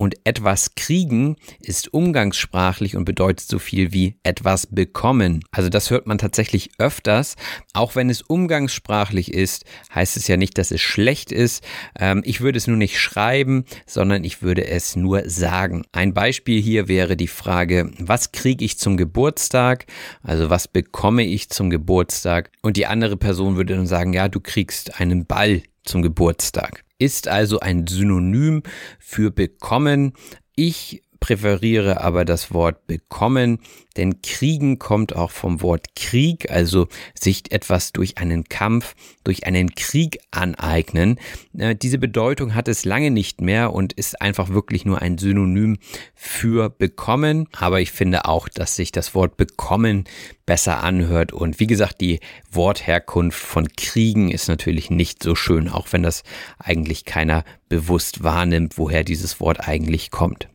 Und 0.02 0.16
etwas 0.24 0.74
kriegen 0.74 1.36
ist 1.60 1.94
umgangssprachlich 1.94 2.96
und 2.96 3.04
bedeutet 3.04 3.46
so 3.46 3.60
viel 3.60 3.92
wie 3.92 4.16
etwas 4.24 4.66
bekommen. 4.66 5.44
Also 5.52 5.68
das 5.68 5.90
hört 5.90 6.08
man 6.08 6.18
tatsächlich 6.18 6.70
öfters. 6.78 7.36
Auch 7.72 7.94
wenn 7.94 8.10
es 8.10 8.20
umgangssprachlich 8.20 9.32
ist, 9.32 9.64
heißt 9.94 10.16
es 10.16 10.26
ja 10.26 10.36
nicht, 10.36 10.58
dass 10.58 10.72
es 10.72 10.80
schlecht 10.80 11.30
ist. 11.30 11.62
Ähm, 11.96 12.22
ich 12.24 12.40
würde 12.40 12.58
es 12.58 12.66
nur 12.66 12.76
nicht 12.76 12.98
schreiben, 12.98 13.64
sondern 13.86 14.24
ich 14.24 14.42
würde 14.42 14.66
es 14.66 14.96
nur 14.96 15.30
sagen. 15.30 15.84
Ein 15.92 16.14
Beispiel 16.14 16.60
hier 16.60 16.88
wäre 16.88 17.16
die 17.16 17.28
Frage, 17.28 17.92
was 18.00 18.32
kriege 18.32 18.64
ich 18.64 18.78
zum 18.78 18.96
Geburtstag? 18.96 19.86
Also 20.24 20.50
was 20.50 20.66
bekomme 20.66 21.22
ich 21.22 21.48
zum 21.48 21.70
Geburtstag? 21.70 22.50
Und 22.60 22.76
die 22.76 22.86
andere 22.86 23.16
Person 23.16 23.54
würde 23.54 23.76
dann 23.76 23.86
sagen, 23.86 24.12
ja, 24.12 24.26
du 24.26 24.40
kriegst 24.40 24.98
einen 24.98 25.26
Ball 25.26 25.62
zum 25.84 26.02
Geburtstag. 26.02 26.82
Ist 27.02 27.26
also 27.26 27.58
ein 27.58 27.88
Synonym 27.88 28.62
für 29.00 29.32
bekommen. 29.32 30.12
Ich 30.54 31.02
präferiere 31.22 32.00
aber 32.00 32.24
das 32.24 32.52
Wort 32.52 32.88
bekommen, 32.88 33.60
denn 33.96 34.22
kriegen 34.22 34.80
kommt 34.80 35.14
auch 35.14 35.30
vom 35.30 35.62
Wort 35.62 35.94
Krieg, 35.94 36.50
also 36.50 36.88
sich 37.14 37.52
etwas 37.52 37.92
durch 37.92 38.18
einen 38.18 38.42
Kampf, 38.44 38.96
durch 39.22 39.46
einen 39.46 39.72
Krieg 39.76 40.18
aneignen. 40.32 41.20
Äh, 41.56 41.76
diese 41.76 41.98
Bedeutung 41.98 42.56
hat 42.56 42.66
es 42.66 42.84
lange 42.84 43.12
nicht 43.12 43.40
mehr 43.40 43.72
und 43.72 43.92
ist 43.92 44.20
einfach 44.20 44.48
wirklich 44.48 44.84
nur 44.84 45.00
ein 45.00 45.16
Synonym 45.16 45.78
für 46.16 46.68
bekommen. 46.70 47.48
Aber 47.52 47.80
ich 47.80 47.92
finde 47.92 48.24
auch, 48.24 48.48
dass 48.48 48.74
sich 48.74 48.90
das 48.90 49.14
Wort 49.14 49.36
bekommen 49.36 50.04
besser 50.44 50.82
anhört. 50.82 51.32
Und 51.32 51.60
wie 51.60 51.68
gesagt, 51.68 52.00
die 52.00 52.18
Wortherkunft 52.50 53.38
von 53.38 53.68
Kriegen 53.76 54.28
ist 54.28 54.48
natürlich 54.48 54.90
nicht 54.90 55.22
so 55.22 55.36
schön, 55.36 55.68
auch 55.68 55.86
wenn 55.92 56.02
das 56.02 56.24
eigentlich 56.58 57.04
keiner 57.04 57.44
bewusst 57.68 58.24
wahrnimmt, 58.24 58.76
woher 58.76 59.04
dieses 59.04 59.38
Wort 59.38 59.68
eigentlich 59.68 60.10
kommt. 60.10 60.48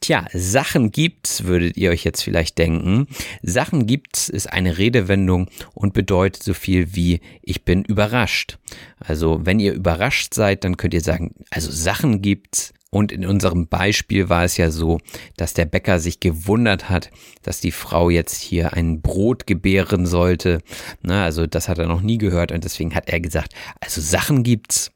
Tja, 0.00 0.26
Sachen 0.32 0.90
gibt's, 0.90 1.44
würdet 1.44 1.76
ihr 1.76 1.90
euch 1.90 2.04
jetzt 2.04 2.22
vielleicht 2.22 2.58
denken. 2.58 3.06
Sachen 3.42 3.86
gibt's 3.86 4.28
ist 4.28 4.52
eine 4.52 4.78
Redewendung 4.78 5.48
und 5.74 5.94
bedeutet 5.94 6.42
so 6.42 6.54
viel 6.54 6.94
wie 6.94 7.20
ich 7.42 7.64
bin 7.64 7.84
überrascht. 7.84 8.58
Also, 8.98 9.40
wenn 9.44 9.60
ihr 9.60 9.72
überrascht 9.72 10.34
seid, 10.34 10.64
dann 10.64 10.76
könnt 10.76 10.94
ihr 10.94 11.00
sagen, 11.00 11.34
also 11.50 11.70
Sachen 11.70 12.22
gibt's. 12.22 12.72
Und 12.90 13.12
in 13.12 13.26
unserem 13.26 13.66
Beispiel 13.66 14.28
war 14.28 14.44
es 14.44 14.56
ja 14.56 14.70
so, 14.70 15.00
dass 15.36 15.52
der 15.54 15.66
Bäcker 15.66 15.98
sich 15.98 16.20
gewundert 16.20 16.88
hat, 16.88 17.10
dass 17.42 17.60
die 17.60 17.72
Frau 17.72 18.10
jetzt 18.10 18.40
hier 18.40 18.72
ein 18.72 19.02
Brot 19.02 19.46
gebären 19.46 20.06
sollte. 20.06 20.62
Na, 21.02 21.24
also 21.24 21.46
das 21.46 21.68
hat 21.68 21.78
er 21.78 21.88
noch 21.88 22.00
nie 22.00 22.16
gehört 22.16 22.52
und 22.52 22.64
deswegen 22.64 22.94
hat 22.94 23.10
er 23.10 23.20
gesagt, 23.20 23.52
also 23.80 24.00
Sachen 24.00 24.44
gibt's. 24.44 24.92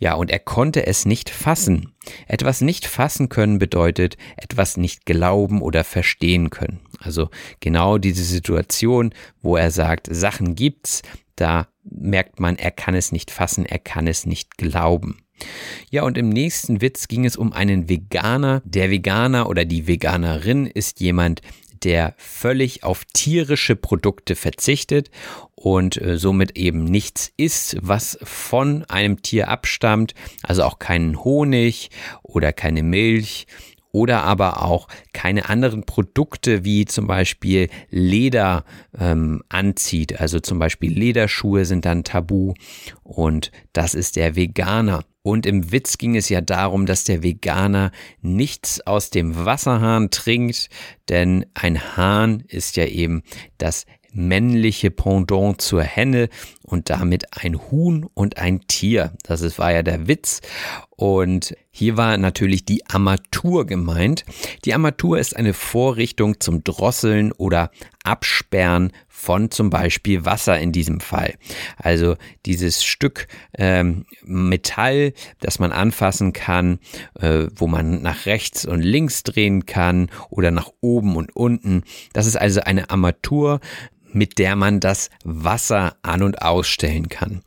Ja, 0.00 0.14
und 0.14 0.30
er 0.30 0.38
konnte 0.38 0.86
es 0.86 1.04
nicht 1.04 1.28
fassen. 1.28 1.92
Etwas 2.26 2.62
nicht 2.62 2.86
fassen 2.86 3.28
können 3.28 3.58
bedeutet 3.58 4.16
etwas 4.38 4.78
nicht 4.78 5.04
glauben 5.04 5.60
oder 5.60 5.84
verstehen 5.84 6.48
können. 6.48 6.80
Also 6.98 7.28
genau 7.60 7.98
diese 7.98 8.24
Situation, 8.24 9.12
wo 9.42 9.56
er 9.56 9.70
sagt, 9.70 10.08
Sachen 10.10 10.54
gibt's, 10.54 11.02
da 11.36 11.68
merkt 11.84 12.40
man, 12.40 12.56
er 12.56 12.70
kann 12.70 12.94
es 12.94 13.12
nicht 13.12 13.30
fassen, 13.30 13.66
er 13.66 13.78
kann 13.78 14.06
es 14.06 14.24
nicht 14.24 14.56
glauben. 14.56 15.18
Ja, 15.90 16.02
und 16.04 16.16
im 16.16 16.30
nächsten 16.30 16.80
Witz 16.80 17.06
ging 17.06 17.26
es 17.26 17.36
um 17.36 17.52
einen 17.52 17.90
Veganer. 17.90 18.62
Der 18.64 18.90
Veganer 18.90 19.50
oder 19.50 19.66
die 19.66 19.86
Veganerin 19.86 20.66
ist 20.66 21.00
jemand, 21.00 21.42
der 21.82 22.14
völlig 22.18 22.84
auf 22.84 23.04
tierische 23.12 23.76
Produkte 23.76 24.36
verzichtet 24.36 25.10
und 25.60 26.00
äh, 26.00 26.16
somit 26.16 26.56
eben 26.56 26.84
nichts 26.84 27.32
isst, 27.36 27.76
was 27.82 28.18
von 28.22 28.84
einem 28.84 29.20
Tier 29.20 29.48
abstammt, 29.48 30.14
also 30.42 30.64
auch 30.64 30.78
keinen 30.78 31.22
Honig 31.22 31.90
oder 32.22 32.54
keine 32.54 32.82
Milch 32.82 33.46
oder 33.92 34.22
aber 34.22 34.62
auch 34.62 34.88
keine 35.12 35.50
anderen 35.50 35.84
Produkte 35.84 36.64
wie 36.64 36.86
zum 36.86 37.06
Beispiel 37.06 37.68
Leder 37.90 38.64
ähm, 38.98 39.42
anzieht. 39.50 40.18
Also 40.18 40.40
zum 40.40 40.58
Beispiel 40.58 40.92
Lederschuhe 40.92 41.66
sind 41.66 41.84
dann 41.84 42.04
tabu 42.04 42.54
und 43.02 43.52
das 43.74 43.92
ist 43.94 44.16
der 44.16 44.36
Veganer. 44.36 45.04
Und 45.22 45.44
im 45.44 45.70
Witz 45.70 45.98
ging 45.98 46.16
es 46.16 46.30
ja 46.30 46.40
darum, 46.40 46.86
dass 46.86 47.04
der 47.04 47.22
Veganer 47.22 47.92
nichts 48.22 48.80
aus 48.86 49.10
dem 49.10 49.44
Wasserhahn 49.44 50.10
trinkt, 50.10 50.70
denn 51.10 51.44
ein 51.52 51.98
Hahn 51.98 52.44
ist 52.48 52.76
ja 52.76 52.86
eben 52.86 53.22
das 53.58 53.84
männliche 54.12 54.90
Pendant 54.90 55.60
zur 55.60 55.82
Henne 55.82 56.28
und 56.62 56.90
damit 56.90 57.36
ein 57.42 57.58
Huhn 57.70 58.06
und 58.14 58.38
ein 58.38 58.66
Tier. 58.66 59.12
Das 59.24 59.58
war 59.58 59.72
ja 59.72 59.82
der 59.82 60.08
Witz. 60.08 60.40
Und 60.90 61.56
hier 61.70 61.96
war 61.96 62.16
natürlich 62.18 62.64
die 62.64 62.84
Armatur 62.86 63.64
gemeint. 63.66 64.24
Die 64.64 64.74
Armatur 64.74 65.18
ist 65.18 65.34
eine 65.34 65.54
Vorrichtung 65.54 66.40
zum 66.40 66.62
Drosseln 66.62 67.32
oder 67.32 67.70
Absperren 68.04 68.92
von 69.08 69.50
zum 69.50 69.70
Beispiel 69.70 70.24
Wasser 70.24 70.58
in 70.58 70.72
diesem 70.72 71.00
Fall. 71.00 71.34
Also 71.76 72.16
dieses 72.46 72.84
Stück 72.84 73.28
ähm, 73.56 74.04
Metall, 74.22 75.12
das 75.40 75.58
man 75.58 75.72
anfassen 75.72 76.32
kann, 76.32 76.78
äh, 77.18 77.46
wo 77.54 77.66
man 77.66 78.02
nach 78.02 78.26
rechts 78.26 78.66
und 78.66 78.82
links 78.82 79.22
drehen 79.22 79.66
kann 79.66 80.10
oder 80.28 80.50
nach 80.50 80.70
oben 80.80 81.16
und 81.16 81.34
unten. 81.34 81.82
Das 82.12 82.26
ist 82.26 82.36
also 82.36 82.60
eine 82.60 82.90
Armatur, 82.90 83.60
mit 84.12 84.38
der 84.38 84.56
man 84.56 84.80
das 84.80 85.10
Wasser 85.24 85.96
an- 86.02 86.22
und 86.22 86.42
ausstellen 86.42 87.08
kann. 87.08 87.42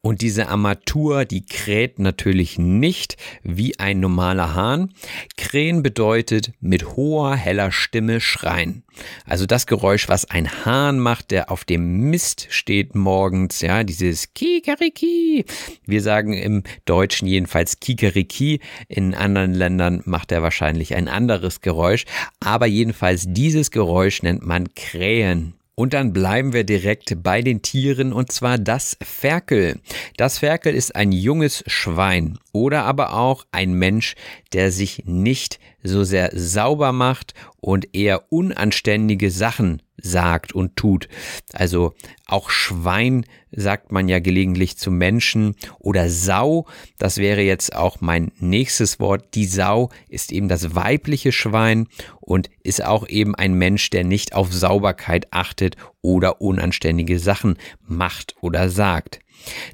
Und 0.00 0.22
diese 0.22 0.48
Armatur, 0.48 1.24
die 1.24 1.44
kräht 1.44 1.98
natürlich 1.98 2.56
nicht 2.56 3.16
wie 3.42 3.78
ein 3.80 3.98
normaler 3.98 4.54
Hahn. 4.54 4.94
Krähen 5.36 5.82
bedeutet 5.82 6.52
mit 6.60 6.96
hoher, 6.96 7.34
heller 7.34 7.72
Stimme 7.72 8.20
schreien. 8.20 8.84
Also 9.26 9.44
das 9.44 9.66
Geräusch, 9.66 10.08
was 10.08 10.24
ein 10.30 10.64
Hahn 10.64 11.00
macht, 11.00 11.32
der 11.32 11.50
auf 11.50 11.64
dem 11.64 12.10
Mist 12.10 12.46
steht 12.48 12.94
morgens, 12.94 13.60
ja, 13.60 13.82
dieses 13.82 14.32
Kikeriki. 14.34 15.44
Wir 15.84 16.00
sagen 16.00 16.32
im 16.32 16.62
Deutschen 16.84 17.26
jedenfalls 17.26 17.80
Kikeriki. 17.80 18.60
In 18.86 19.14
anderen 19.14 19.52
Ländern 19.52 20.02
macht 20.04 20.30
er 20.30 20.42
wahrscheinlich 20.42 20.94
ein 20.94 21.08
anderes 21.08 21.60
Geräusch. 21.60 22.04
Aber 22.38 22.66
jedenfalls 22.66 23.24
dieses 23.26 23.72
Geräusch 23.72 24.22
nennt 24.22 24.46
man 24.46 24.72
Krähen. 24.74 25.57
Und 25.78 25.94
dann 25.94 26.12
bleiben 26.12 26.54
wir 26.54 26.64
direkt 26.64 27.22
bei 27.22 27.40
den 27.40 27.62
Tieren 27.62 28.12
und 28.12 28.32
zwar 28.32 28.58
das 28.58 28.96
Ferkel. 29.00 29.78
Das 30.16 30.38
Ferkel 30.38 30.74
ist 30.74 30.96
ein 30.96 31.12
junges 31.12 31.62
Schwein 31.68 32.40
oder 32.50 32.82
aber 32.82 33.14
auch 33.14 33.46
ein 33.52 33.74
Mensch, 33.74 34.16
der 34.52 34.72
sich 34.72 35.04
nicht 35.06 35.60
so 35.82 36.04
sehr 36.04 36.30
sauber 36.34 36.92
macht 36.92 37.34
und 37.60 37.94
eher 37.94 38.32
unanständige 38.32 39.30
Sachen 39.30 39.82
sagt 40.00 40.52
und 40.52 40.76
tut. 40.76 41.08
Also 41.52 41.94
auch 42.26 42.50
Schwein 42.50 43.24
sagt 43.50 43.90
man 43.90 44.08
ja 44.08 44.20
gelegentlich 44.20 44.76
zu 44.76 44.90
Menschen 44.90 45.56
oder 45.78 46.08
Sau, 46.08 46.66
das 46.98 47.18
wäre 47.18 47.40
jetzt 47.40 47.74
auch 47.74 48.00
mein 48.00 48.30
nächstes 48.38 49.00
Wort. 49.00 49.34
Die 49.34 49.46
Sau 49.46 49.90
ist 50.08 50.32
eben 50.32 50.48
das 50.48 50.74
weibliche 50.74 51.32
Schwein 51.32 51.88
und 52.20 52.50
ist 52.62 52.84
auch 52.84 53.08
eben 53.08 53.34
ein 53.34 53.54
Mensch, 53.54 53.90
der 53.90 54.04
nicht 54.04 54.34
auf 54.34 54.52
Sauberkeit 54.52 55.32
achtet 55.32 55.76
oder 56.02 56.40
unanständige 56.40 57.18
Sachen 57.18 57.56
macht 57.86 58.34
oder 58.40 58.68
sagt. 58.68 59.20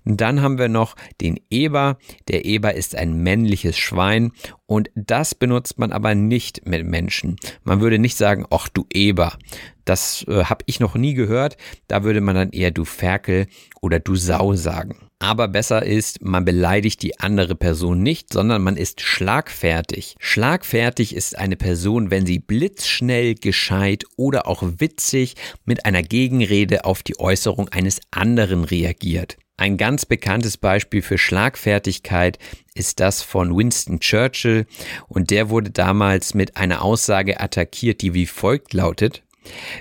Dann 0.05 0.43
haben 0.43 0.59
wir 0.59 0.69
noch 0.69 0.95
den 1.21 1.41
Eber. 1.51 1.99
Der 2.29 2.45
Eber 2.45 2.75
ist 2.75 2.95
ein 2.95 3.23
männliches 3.23 3.79
Schwein 3.79 4.33
und 4.67 4.91
das 4.95 5.35
benutzt 5.35 5.79
man 5.79 5.93
aber 5.93 6.15
nicht 6.15 6.67
mit 6.67 6.87
Menschen. 6.87 7.37
Man 7.63 7.81
würde 7.81 7.99
nicht 7.99 8.17
sagen, 8.17 8.47
ach 8.51 8.69
du 8.69 8.87
Eber. 8.93 9.39
Das 9.85 10.25
äh, 10.29 10.45
habe 10.45 10.65
ich 10.67 10.81
noch 10.81 10.95
nie 10.95 11.15
gehört. 11.15 11.57
Da 11.89 12.05
würde 12.05 12.21
man 12.21 12.35
dann 12.35 12.51
eher 12.51 12.71
du 12.71 12.85
Ferkel 12.85 13.47
oder 13.81 14.01
du 14.01 14.17
Sau 14.17 14.55
sagen. 14.55 15.05
Aber 15.19 15.49
besser 15.49 15.85
ist, 15.87 16.23
man 16.23 16.45
beleidigt 16.45 17.01
die 17.03 17.19
andere 17.19 17.55
Person 17.55 18.03
nicht, 18.03 18.33
sondern 18.33 18.63
man 18.63 18.77
ist 18.77 19.01
schlagfertig. 19.01 20.17
Schlagfertig 20.19 21.15
ist 21.15 21.39
eine 21.39 21.57
Person, 21.57 22.11
wenn 22.11 22.27
sie 22.27 22.41
blitzschnell, 22.41 23.35
gescheit 23.35 24.05
oder 24.17 24.47
auch 24.47 24.63
witzig 24.79 25.37
mit 25.65 25.87
einer 25.87 26.03
Gegenrede 26.03 26.85
auf 26.85 27.03
die 27.03 27.19
Äußerung 27.19 27.69
eines 27.71 28.01
anderen 28.11 28.65
reagiert. 28.65 29.39
Ein 29.57 29.77
ganz 29.77 30.05
bekanntes 30.05 30.57
Beispiel 30.57 31.01
für 31.01 31.17
Schlagfertigkeit 31.17 32.39
ist 32.75 32.99
das 32.99 33.23
von 33.23 33.57
Winston 33.57 34.01
Churchill 34.01 34.67
und 35.07 35.31
der 35.31 35.49
wurde 35.49 35.71
damals 35.71 36.35
mit 36.35 36.57
einer 36.57 36.83
Aussage 36.83 37.41
attackiert, 37.41 38.03
die 38.03 38.15
wie 38.15 38.27
folgt 38.27 38.75
lautet. 38.75 39.23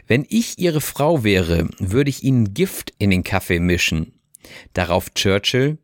Wenn 0.08 0.26
ich 0.30 0.60
Ihre 0.60 0.82
Frau 0.82 1.23
wäre, 1.23 1.69
würde 1.80 2.10
ich 2.10 2.23
Ihnen 2.23 2.54
Gift 2.54 2.93
in 2.97 3.10
den 3.10 3.23
Kaffee 3.23 3.60
mischen. 3.60 4.13
Darauf 4.73 5.13
Churchill, 5.13 5.78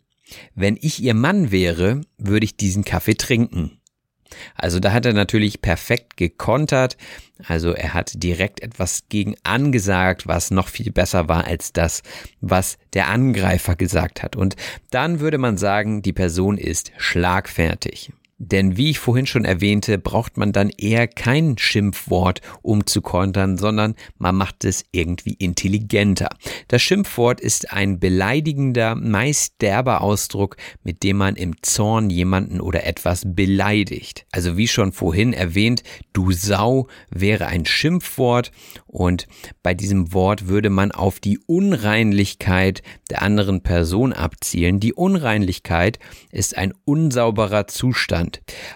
wenn 0.56 0.78
ich 0.80 1.02
Ihr 1.02 1.14
Mann 1.14 1.52
wäre, 1.52 2.02
würde 2.18 2.46
ich 2.46 2.58
diesen 2.58 2.84
Kaffee 2.84 3.16
trinken. 3.16 3.80
Also 4.56 4.80
da 4.80 4.92
hat 4.92 5.06
er 5.06 5.14
natürlich 5.14 5.62
perfekt 5.62 6.18
gekontert. 6.18 6.98
Also 7.46 7.72
er 7.72 7.94
hat 7.94 8.22
direkt 8.22 8.62
etwas 8.62 9.04
gegen 9.10 9.36
angesagt, 9.44 10.28
was 10.28 10.52
noch 10.52 10.68
viel 10.68 10.92
besser 10.92 11.28
war 11.28 11.46
als 11.46 11.74
das, 11.74 12.04
was 12.42 12.78
der 12.94 13.08
Angreifer 13.08 13.76
gesagt 13.76 14.22
hat. 14.22 14.36
Und 14.36 14.56
dann 14.92 15.20
würde 15.20 15.38
man 15.38 15.58
sagen, 15.58 16.02
die 16.02 16.14
Person 16.14 16.58
ist 16.58 16.92
schlagfertig. 16.98 18.12
Denn 18.42 18.78
wie 18.78 18.90
ich 18.90 19.00
vorhin 19.00 19.26
schon 19.26 19.44
erwähnte, 19.44 19.98
braucht 19.98 20.38
man 20.38 20.54
dann 20.54 20.70
eher 20.70 21.10
kein 21.10 21.58
Schimpfwort, 21.58 22.40
um 22.62 22.86
zu 22.86 23.02
kontern, 23.02 23.58
sondern 23.58 23.96
man 24.18 24.36
macht 24.36 24.64
es 24.64 24.86
irgendwie 24.94 25.34
intelligenter. 25.34 26.30
Das 26.70 26.82
Schimpfwort 26.82 27.42
ist 27.42 27.74
ein 27.74 28.00
beleidigender, 28.00 28.96
meist 28.96 29.62
derber 29.62 30.00
Ausdruck, 30.00 30.56
mit 30.84 31.04
dem 31.04 31.18
man 31.18 31.36
im 31.36 31.62
Zorn 31.62 32.10
jemanden 32.10 32.62
oder 32.62 32.86
etwas 32.86 33.24
beleidigt. 33.26 34.26
Also 34.32 34.56
wie 34.56 34.70
schon 34.70 34.94
vorhin 34.94 35.34
erwähnt, 35.34 35.84
du 36.14 36.32
Sau 36.32 36.88
wäre 37.10 37.48
ein 37.48 37.66
Schimpfwort 37.66 38.52
und 38.88 39.28
bei 39.64 39.74
diesem 39.74 40.14
Wort 40.14 40.48
würde 40.48 40.70
man 40.70 40.92
auf 40.94 41.20
die 41.20 41.40
Unreinlichkeit 41.40 42.84
der 43.10 43.22
anderen 43.22 43.62
Person 43.62 44.14
abzielen. 44.14 44.80
Die 44.80 44.94
Unreinlichkeit 44.94 46.00
ist 46.32 46.58
ein 46.58 46.74
unsauberer 46.86 47.68
Zustand. 47.68 48.29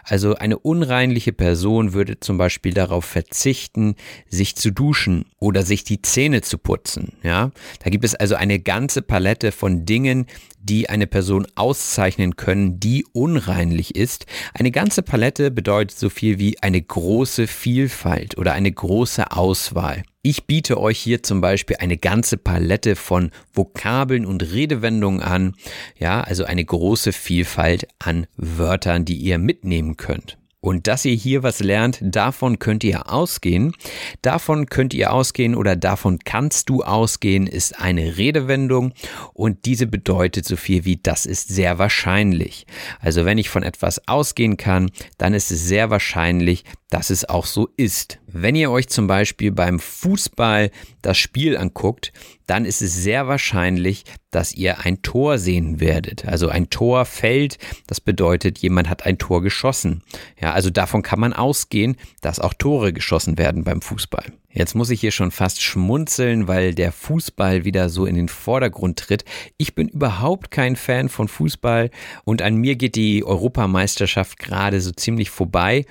Also 0.04 0.36
eine 0.36 0.58
unreinliche 0.60 1.34
Person 1.34 1.94
würde 1.94 2.20
zum 2.20 2.38
Beispiel 2.38 2.74
darauf 2.74 3.06
verzichten, 3.06 3.96
sich 4.28 4.56
zu 4.56 4.72
duschen 4.72 5.26
oder 5.40 5.64
sich 5.64 5.84
die 5.84 6.02
Zähne 6.02 6.42
zu 6.42 6.58
putzen. 6.58 7.14
Ja, 7.24 7.52
da 7.84 7.90
gibt 7.90 8.04
es 8.04 8.16
also 8.16 8.36
eine 8.36 8.60
ganze 8.60 9.02
Palette 9.02 9.52
von 9.52 9.86
Dingen, 9.86 10.28
die 10.60 10.90
eine 10.90 11.08
Person 11.08 11.46
auszeichnen 11.56 12.36
können, 12.36 12.80
die 12.80 13.06
unreinlich 13.12 13.96
ist. 13.96 14.26
Eine 14.54 14.72
ganze 14.72 15.04
Palette 15.04 15.52
bedeutet 15.52 15.98
so 15.98 16.10
viel 16.10 16.40
wie 16.40 16.62
eine 16.62 16.82
große 16.82 17.48
Vielfalt 17.48 18.38
oder 18.38 18.54
eine 18.54 18.72
große 18.72 19.32
Auswahl. 19.32 20.04
Ich 20.26 20.46
biete 20.46 20.80
euch 20.80 21.00
hier 21.00 21.22
zum 21.22 21.42
Beispiel 21.42 21.76
eine 21.82 21.98
ganze 21.98 22.38
Palette 22.38 22.96
von 22.96 23.32
Vokabeln 23.52 24.26
und 24.26 24.42
Redewendungen 24.42 25.22
an. 25.22 25.54
Ja, 26.00 26.22
also 26.22 26.46
eine 26.46 26.64
große 26.64 27.12
Vielfalt 27.12 27.90
an 28.00 28.26
Wörtern, 28.38 29.04
die 29.04 29.18
ihr 29.18 29.38
mitnehmen 29.38 29.98
könnt. 29.98 30.38
Und 30.62 30.88
dass 30.88 31.04
ihr 31.04 31.14
hier 31.14 31.44
was 31.44 31.60
lernt, 31.60 32.00
davon 32.02 32.58
könnt 32.58 32.86
ihr 32.86 33.12
ausgehen. 33.12 33.74
Davon 34.22 34.68
könnt 34.68 34.94
ihr 34.94 35.12
ausgehen 35.12 35.56
oder 35.56 35.76
davon 35.76 36.20
kannst 36.20 36.70
du 36.70 36.84
ausgehen, 36.84 37.46
ist 37.46 37.82
eine 37.82 38.16
Redewendung 38.18 38.94
und 39.34 39.66
diese 39.66 39.88
bedeutet 39.88 40.46
so 40.46 40.56
viel 40.56 40.86
wie 40.86 40.96
das 40.96 41.26
ist 41.26 41.50
sehr 41.50 41.80
wahrscheinlich. 41.80 42.66
Also 43.02 43.26
wenn 43.26 43.40
ich 43.40 43.50
von 43.50 43.64
etwas 43.64 44.08
ausgehen 44.08 44.56
kann, 44.56 44.90
dann 45.18 45.34
ist 45.34 45.52
es 45.52 45.68
sehr 45.68 45.90
wahrscheinlich, 45.90 46.64
dass 46.94 47.10
es 47.10 47.28
auch 47.28 47.48
so 47.48 47.70
ist. 47.76 48.20
Wenn 48.28 48.54
ihr 48.54 48.70
euch 48.70 48.88
zum 48.88 49.08
Beispiel 49.08 49.52
beim 49.52 49.80
Fußball 49.80 50.70
das 51.02 51.18
Spiel 51.18 51.58
anguckt, 51.58 52.14
dann 52.46 52.66
ist 52.66 52.84
es 52.84 52.94
sehr 52.94 53.28
wahrscheinlich, 53.28 54.04
dass 54.30 54.54
ihr 54.54 54.82
ein 54.82 55.02
Tor 55.02 55.40
sehen 55.40 55.80
werdet. 55.80 56.26
Also 56.26 56.50
ein 56.50 56.70
Tor 56.70 57.06
fällt, 57.06 57.58
das 57.88 58.00
bedeutet, 58.00 58.60
jemand 58.60 58.92
hat 58.92 59.08
ein 59.08 59.18
Tor 59.18 59.42
geschossen. 59.42 60.04
Ja, 60.40 60.54
also 60.54 60.70
davon 60.70 61.02
kann 61.02 61.20
man 61.20 61.34
ausgehen, 61.34 61.96
dass 62.22 62.40
auch 62.40 62.54
Tore 62.54 62.94
geschossen 62.94 63.40
werden 63.40 63.64
beim 63.64 63.82
Fußball. 63.82 64.26
Jetzt 64.52 64.76
muss 64.76 64.92
ich 64.92 65.02
hier 65.02 65.10
schon 65.10 65.32
fast 65.32 65.64
schmunzeln, 65.64 66.48
weil 66.48 66.76
der 66.76 66.92
Fußball 66.92 67.66
wieder 67.66 67.90
so 67.90 68.06
in 68.06 68.14
den 68.14 68.30
Vordergrund 68.30 69.00
tritt. 69.00 69.26
Ich 69.58 69.74
bin 69.74 69.88
überhaupt 69.88 70.52
kein 70.52 70.76
Fan 70.76 71.10
von 71.10 71.28
Fußball 71.28 71.90
und 72.24 72.44
an 72.44 72.58
mir 72.58 72.76
geht 72.76 72.96
die 72.96 73.24
Europameisterschaft 73.24 74.38
gerade 74.38 74.80
so 74.80 74.92
ziemlich 74.92 75.32
vorbei 75.32 75.86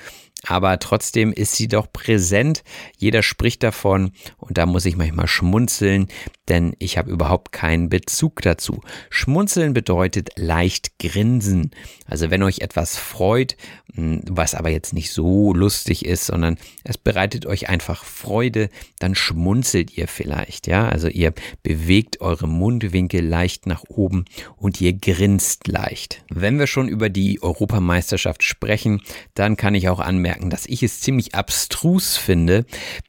aber 0.46 0.78
trotzdem 0.78 1.32
ist 1.32 1.54
sie 1.54 1.68
doch 1.68 1.92
präsent. 1.92 2.64
Jeder 2.96 3.22
spricht 3.22 3.62
davon 3.62 4.12
und 4.38 4.58
da 4.58 4.66
muss 4.66 4.86
ich 4.86 4.96
manchmal 4.96 5.28
schmunzeln, 5.28 6.08
denn 6.48 6.74
ich 6.78 6.98
habe 6.98 7.10
überhaupt 7.10 7.52
keinen 7.52 7.88
Bezug 7.88 8.42
dazu. 8.42 8.80
Schmunzeln 9.10 9.72
bedeutet 9.72 10.30
leicht 10.36 10.98
grinsen. 10.98 11.70
Also 12.06 12.30
wenn 12.30 12.42
euch 12.42 12.60
etwas 12.60 12.96
freut, 12.96 13.56
hm, 13.94 14.22
was 14.28 14.54
aber 14.54 14.70
jetzt 14.70 14.92
nicht 14.92 15.12
so 15.12 15.54
lustig 15.54 16.04
ist, 16.04 16.26
sondern 16.26 16.58
es 16.82 16.98
bereitet 16.98 17.46
euch 17.46 17.68
einfach 17.68 18.04
Freude, 18.04 18.68
dann 18.98 19.14
schmunzelt 19.14 19.96
ihr 19.96 20.08
vielleicht, 20.08 20.66
ja? 20.66 20.88
Also 20.88 21.08
ihr 21.08 21.32
bewegt 21.62 22.20
eure 22.20 22.48
Mundwinkel 22.48 23.24
leicht 23.24 23.66
nach 23.66 23.84
oben 23.88 24.24
und 24.56 24.80
ihr 24.80 24.94
grinst 24.94 25.68
leicht. 25.68 26.24
Wenn 26.30 26.58
wir 26.58 26.66
schon 26.66 26.88
über 26.88 27.08
die 27.08 27.42
Europameisterschaft 27.42 28.42
sprechen, 28.42 29.02
dann 29.34 29.56
kann 29.56 29.74
ich 29.74 29.88
auch 29.88 30.00
anmerken, 30.32 30.50
dass 30.50 30.66
ich 30.66 30.82
es 30.82 31.00
ziemlich 31.00 31.34
abstrus 31.34 32.16
finde, 32.16 32.64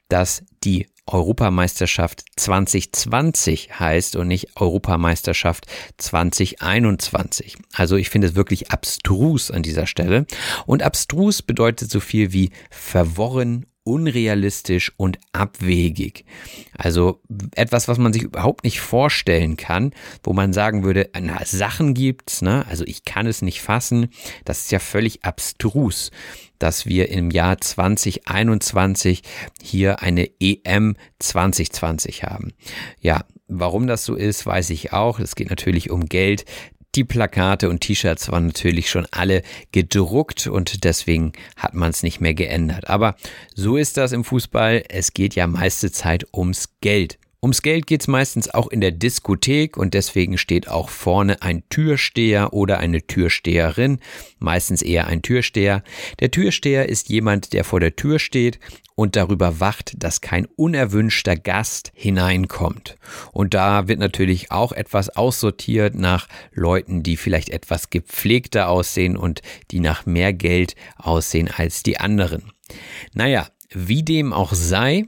dass 0.09 0.43
die 0.63 0.87
Europameisterschaft 1.05 2.23
2020 2.37 3.77
heißt 3.77 4.15
und 4.15 4.29
nicht 4.29 4.55
Europameisterschaft 4.55 5.65
2021. 5.97 7.57
Also 7.73 7.97
ich 7.97 8.09
finde 8.09 8.27
es 8.27 8.35
wirklich 8.35 8.71
abstrus 8.71 9.51
an 9.51 9.63
dieser 9.63 9.85
Stelle. 9.85 10.25
Und 10.65 10.81
abstrus 10.81 11.41
bedeutet 11.41 11.91
so 11.91 11.99
viel 11.99 12.31
wie 12.31 12.51
verworren, 12.69 13.65
unrealistisch 13.83 14.93
und 14.97 15.19
abwegig. 15.31 16.25
Also 16.77 17.21
etwas, 17.55 17.87
was 17.87 17.97
man 17.97 18.13
sich 18.13 18.23
überhaupt 18.23 18.63
nicht 18.63 18.79
vorstellen 18.79 19.57
kann, 19.57 19.91
wo 20.23 20.33
man 20.33 20.53
sagen 20.53 20.83
würde, 20.83 21.09
na, 21.19 21.43
Sachen 21.45 21.93
gibt's, 21.93 22.41
ne? 22.41 22.65
Also 22.67 22.85
ich 22.85 23.03
kann 23.05 23.27
es 23.27 23.41
nicht 23.41 23.61
fassen. 23.61 24.09
Das 24.45 24.61
ist 24.61 24.71
ja 24.71 24.79
völlig 24.79 25.23
abstrus 25.23 26.11
dass 26.59 26.85
wir 26.85 27.09
im 27.09 27.29
Jahr 27.29 27.59
2021 27.59 29.21
hier 29.61 30.01
eine 30.01 30.29
EM 30.39 30.95
2020 31.19 32.23
haben. 32.23 32.53
Ja, 33.01 33.25
warum 33.49 33.85
das 33.85 34.05
so 34.05 34.15
ist, 34.15 34.45
weiß 34.45 34.69
ich 34.69 34.93
auch. 34.93 35.19
Es 35.19 35.35
geht 35.35 35.49
natürlich 35.49 35.89
um 35.89 36.05
Geld. 36.05 36.45
Die 36.95 37.03
Plakate 37.03 37.69
und 37.69 37.81
T-Shirts 37.81 38.31
waren 38.31 38.47
natürlich 38.47 38.89
schon 38.89 39.07
alle 39.09 39.41
gedruckt 39.71 40.45
und 40.45 40.83
deswegen 40.83 41.33
hat 41.55 41.73
man 41.73 41.89
es 41.89 42.03
nicht 42.03 42.21
mehr 42.21 42.35
geändert. 42.35 42.87
Aber 42.87 43.15
so 43.55 43.77
ist 43.77 43.97
das 43.97 44.11
im 44.11 44.23
Fußball. 44.23 44.83
Es 44.89 45.13
geht 45.13 45.33
ja 45.33 45.47
meiste 45.47 45.91
Zeit 45.91 46.27
ums 46.31 46.69
Geld. 46.81 47.17
Ums 47.43 47.61
Geld 47.61 47.87
geht's 47.87 48.07
meistens 48.07 48.49
auch 48.49 48.67
in 48.69 48.79
der 48.79 48.91
Diskothek 48.91 49.75
und 49.75 49.93
deswegen 49.93 50.37
steht 50.37 50.69
auch 50.69 50.87
vorne 50.87 51.41
ein 51.41 51.67
Türsteher 51.67 52.53
oder 52.53 52.79
eine 52.79 53.05
Türsteherin, 53.05 53.99
meistens 54.39 54.81
eher 54.81 55.07
ein 55.07 55.21
Türsteher. 55.21 55.83
Der 56.21 56.31
Türsteher 56.31 56.87
ist 56.87 57.09
jemand, 57.09 57.51
der 57.51 57.65
vor 57.65 57.81
der 57.81 57.97
Tür 57.97 58.19
steht 58.19 58.61
und 58.95 59.17
darüber 59.17 59.59
wacht, 59.59 59.91
dass 60.01 60.21
kein 60.21 60.45
unerwünschter 60.55 61.35
Gast 61.35 61.91
hineinkommt. 61.95 62.95
Und 63.33 63.53
da 63.53 63.89
wird 63.89 63.99
natürlich 63.99 64.49
auch 64.53 64.71
etwas 64.71 65.09
aussortiert 65.09 65.95
nach 65.95 66.29
Leuten, 66.53 67.03
die 67.03 67.17
vielleicht 67.17 67.49
etwas 67.49 67.89
gepflegter 67.89 68.69
aussehen 68.69 69.17
und 69.17 69.41
die 69.69 69.81
nach 69.81 70.05
mehr 70.05 70.31
Geld 70.31 70.77
aussehen 70.95 71.49
als 71.53 71.83
die 71.83 71.99
anderen. 71.99 72.53
Naja, 73.13 73.49
wie 73.69 74.03
dem 74.03 74.31
auch 74.31 74.53
sei, 74.53 75.07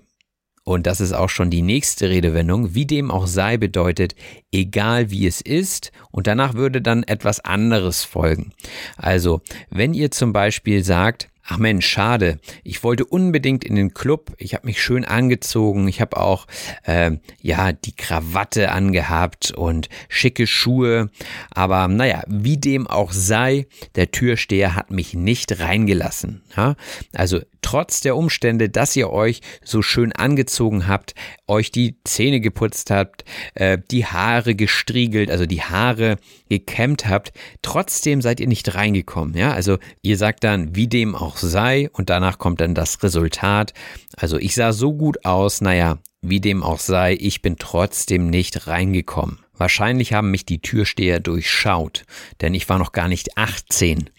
und 0.65 0.87
das 0.87 0.99
ist 0.99 1.13
auch 1.13 1.29
schon 1.29 1.51
die 1.51 1.61
nächste 1.61 2.09
Redewendung, 2.09 2.73
wie 2.73 2.87
dem 2.87 3.11
auch 3.11 3.27
sei, 3.27 3.55
bedeutet, 3.57 4.15
egal 4.51 5.11
wie 5.11 5.27
es 5.27 5.39
ist, 5.39 5.91
und 6.11 6.25
danach 6.25 6.55
würde 6.55 6.81
dann 6.81 7.03
etwas 7.03 7.39
anderes 7.39 8.03
folgen. 8.03 8.51
Also, 8.97 9.41
wenn 9.69 9.93
ihr 9.93 10.09
zum 10.11 10.33
Beispiel 10.33 10.83
sagt, 10.83 11.29
Ach 11.47 11.59
Mensch, 11.59 11.85
schade. 11.85 12.39
Ich 12.63 12.83
wollte 12.83 13.05
unbedingt 13.05 13.63
in 13.63 13.75
den 13.75 13.93
Club. 13.93 14.33
Ich 14.39 14.55
habe 14.55 14.65
mich 14.65 14.81
schön 14.81 15.05
angezogen. 15.05 15.87
Ich 15.87 16.01
habe 16.01 16.17
auch 16.17 16.47
äh, 16.85 17.11
ja 17.39 17.71
die 17.71 17.95
Krawatte 17.95 18.71
angehabt 18.71 19.51
und 19.51 19.87
schicke 20.09 20.47
Schuhe. 20.47 21.11
Aber 21.51 21.87
naja, 21.87 22.23
wie 22.27 22.57
dem 22.57 22.87
auch 22.87 23.11
sei, 23.11 23.67
der 23.93 24.09
Türsteher 24.09 24.73
hat 24.73 24.89
mich 24.89 25.13
nicht 25.13 25.59
reingelassen. 25.59 26.41
Ja? 26.57 26.75
Also 27.13 27.41
trotz 27.65 27.99
der 27.99 28.15
Umstände, 28.15 28.69
dass 28.69 28.95
ihr 28.95 29.09
euch 29.09 29.41
so 29.63 29.81
schön 29.81 30.11
angezogen 30.11 30.87
habt, 30.87 31.15
euch 31.47 31.71
die 31.71 31.97
Zähne 32.03 32.39
geputzt 32.39 32.91
habt, 32.91 33.25
äh, 33.55 33.79
die 33.89 34.05
Haare 34.05 34.53
gestriegelt, 34.53 35.31
also 35.31 35.47
die 35.47 35.63
Haare 35.63 36.17
gekämmt 36.47 37.07
habt, 37.09 37.33
trotzdem 37.63 38.21
seid 38.21 38.39
ihr 38.39 38.47
nicht 38.47 38.75
reingekommen. 38.75 39.35
Ja, 39.35 39.51
also 39.51 39.79
ihr 40.03 40.15
sagt 40.15 40.43
dann, 40.43 40.75
wie 40.75 40.87
dem 40.87 41.15
auch 41.15 41.37
sei, 41.37 41.89
und 41.91 42.11
danach 42.11 42.37
kommt 42.37 42.61
dann 42.61 42.75
das 42.75 43.01
Resultat. 43.01 43.73
Also 44.15 44.37
ich 44.37 44.53
sah 44.53 44.71
so 44.71 44.93
gut 44.93 45.25
aus, 45.25 45.59
naja, 45.59 45.97
wie 46.21 46.39
dem 46.39 46.61
auch 46.61 46.79
sei, 46.79 47.17
ich 47.19 47.41
bin 47.41 47.55
trotzdem 47.57 48.29
nicht 48.29 48.67
reingekommen. 48.67 49.39
Wahrscheinlich 49.57 50.13
haben 50.13 50.29
mich 50.29 50.45
die 50.45 50.61
Türsteher 50.61 51.19
durchschaut, 51.19 52.03
denn 52.41 52.53
ich 52.53 52.69
war 52.69 52.77
noch 52.77 52.91
gar 52.91 53.07
nicht 53.07 53.37
18. 53.37 54.11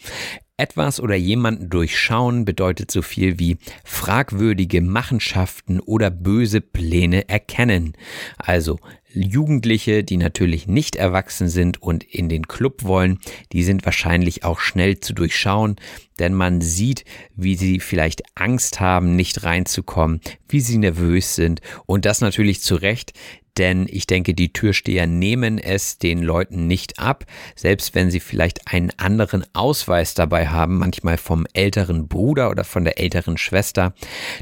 Etwas 0.59 1.01
oder 1.01 1.17
jemanden 1.17 1.69
durchschauen 1.69 2.47
bedeutet 2.47 2.91
so 2.91 3.03
viel 3.03 3.39
wie 3.39 3.59
fragwürdige 3.85 4.81
Machenschaften 4.81 5.81
oder 5.81 6.11
böse 6.11 6.63
Pläne 6.63 7.29
erkennen. 7.29 7.93
Also 8.39 8.79
Jugendliche, 9.13 10.03
die 10.03 10.17
natürlich 10.17 10.67
nicht 10.67 10.97
erwachsen 10.97 11.49
sind 11.49 11.83
und 11.83 12.05
in 12.05 12.31
den 12.31 12.49
Club 12.49 12.85
wollen, 12.85 13.19
die 13.53 13.65
sind 13.65 13.85
wahrscheinlich 13.85 14.45
auch 14.45 14.61
schnell 14.61 15.01
zu 15.01 15.13
durchschauen, 15.13 15.77
denn 16.19 16.33
man 16.33 16.63
sieht, 16.63 17.05
wie 17.35 17.57
sie 17.57 17.79
vielleicht 17.79 18.23
Angst 18.35 18.81
haben, 18.81 19.15
nicht 19.15 19.45
reinzukommen, 19.45 20.23
wie 20.49 20.61
sie 20.61 20.79
nervös 20.79 21.35
sind 21.35 21.61
und 21.85 22.07
das 22.07 22.23
natürlich 22.23 22.63
zu 22.63 22.77
Recht, 22.77 23.13
denn 23.59 23.87
ich 23.91 24.07
denke, 24.07 24.35
die 24.35 24.53
Türsteher 24.53 25.07
nehmen 25.07 25.59
es 25.59 25.99
den 25.99 26.23
Leuten 26.23 26.67
nicht 26.67 26.99
ab, 26.99 27.25
selbst 27.55 27.95
wenn 27.95 28.11
sie 28.11 28.21
vielleicht 28.21 28.73
einen 28.73 28.91
anderen 28.99 29.45
Ausweis 29.55 30.15
dabei 30.15 30.49
haben, 30.49 30.79
manchmal 30.79 31.19
vom 31.19 31.47
älteren 31.53 32.09
Bruder 32.09 32.51
oder 32.51 32.65
von 32.65 32.85
der 32.85 32.99
älteren 32.99 33.39
Schwester. 33.39 33.95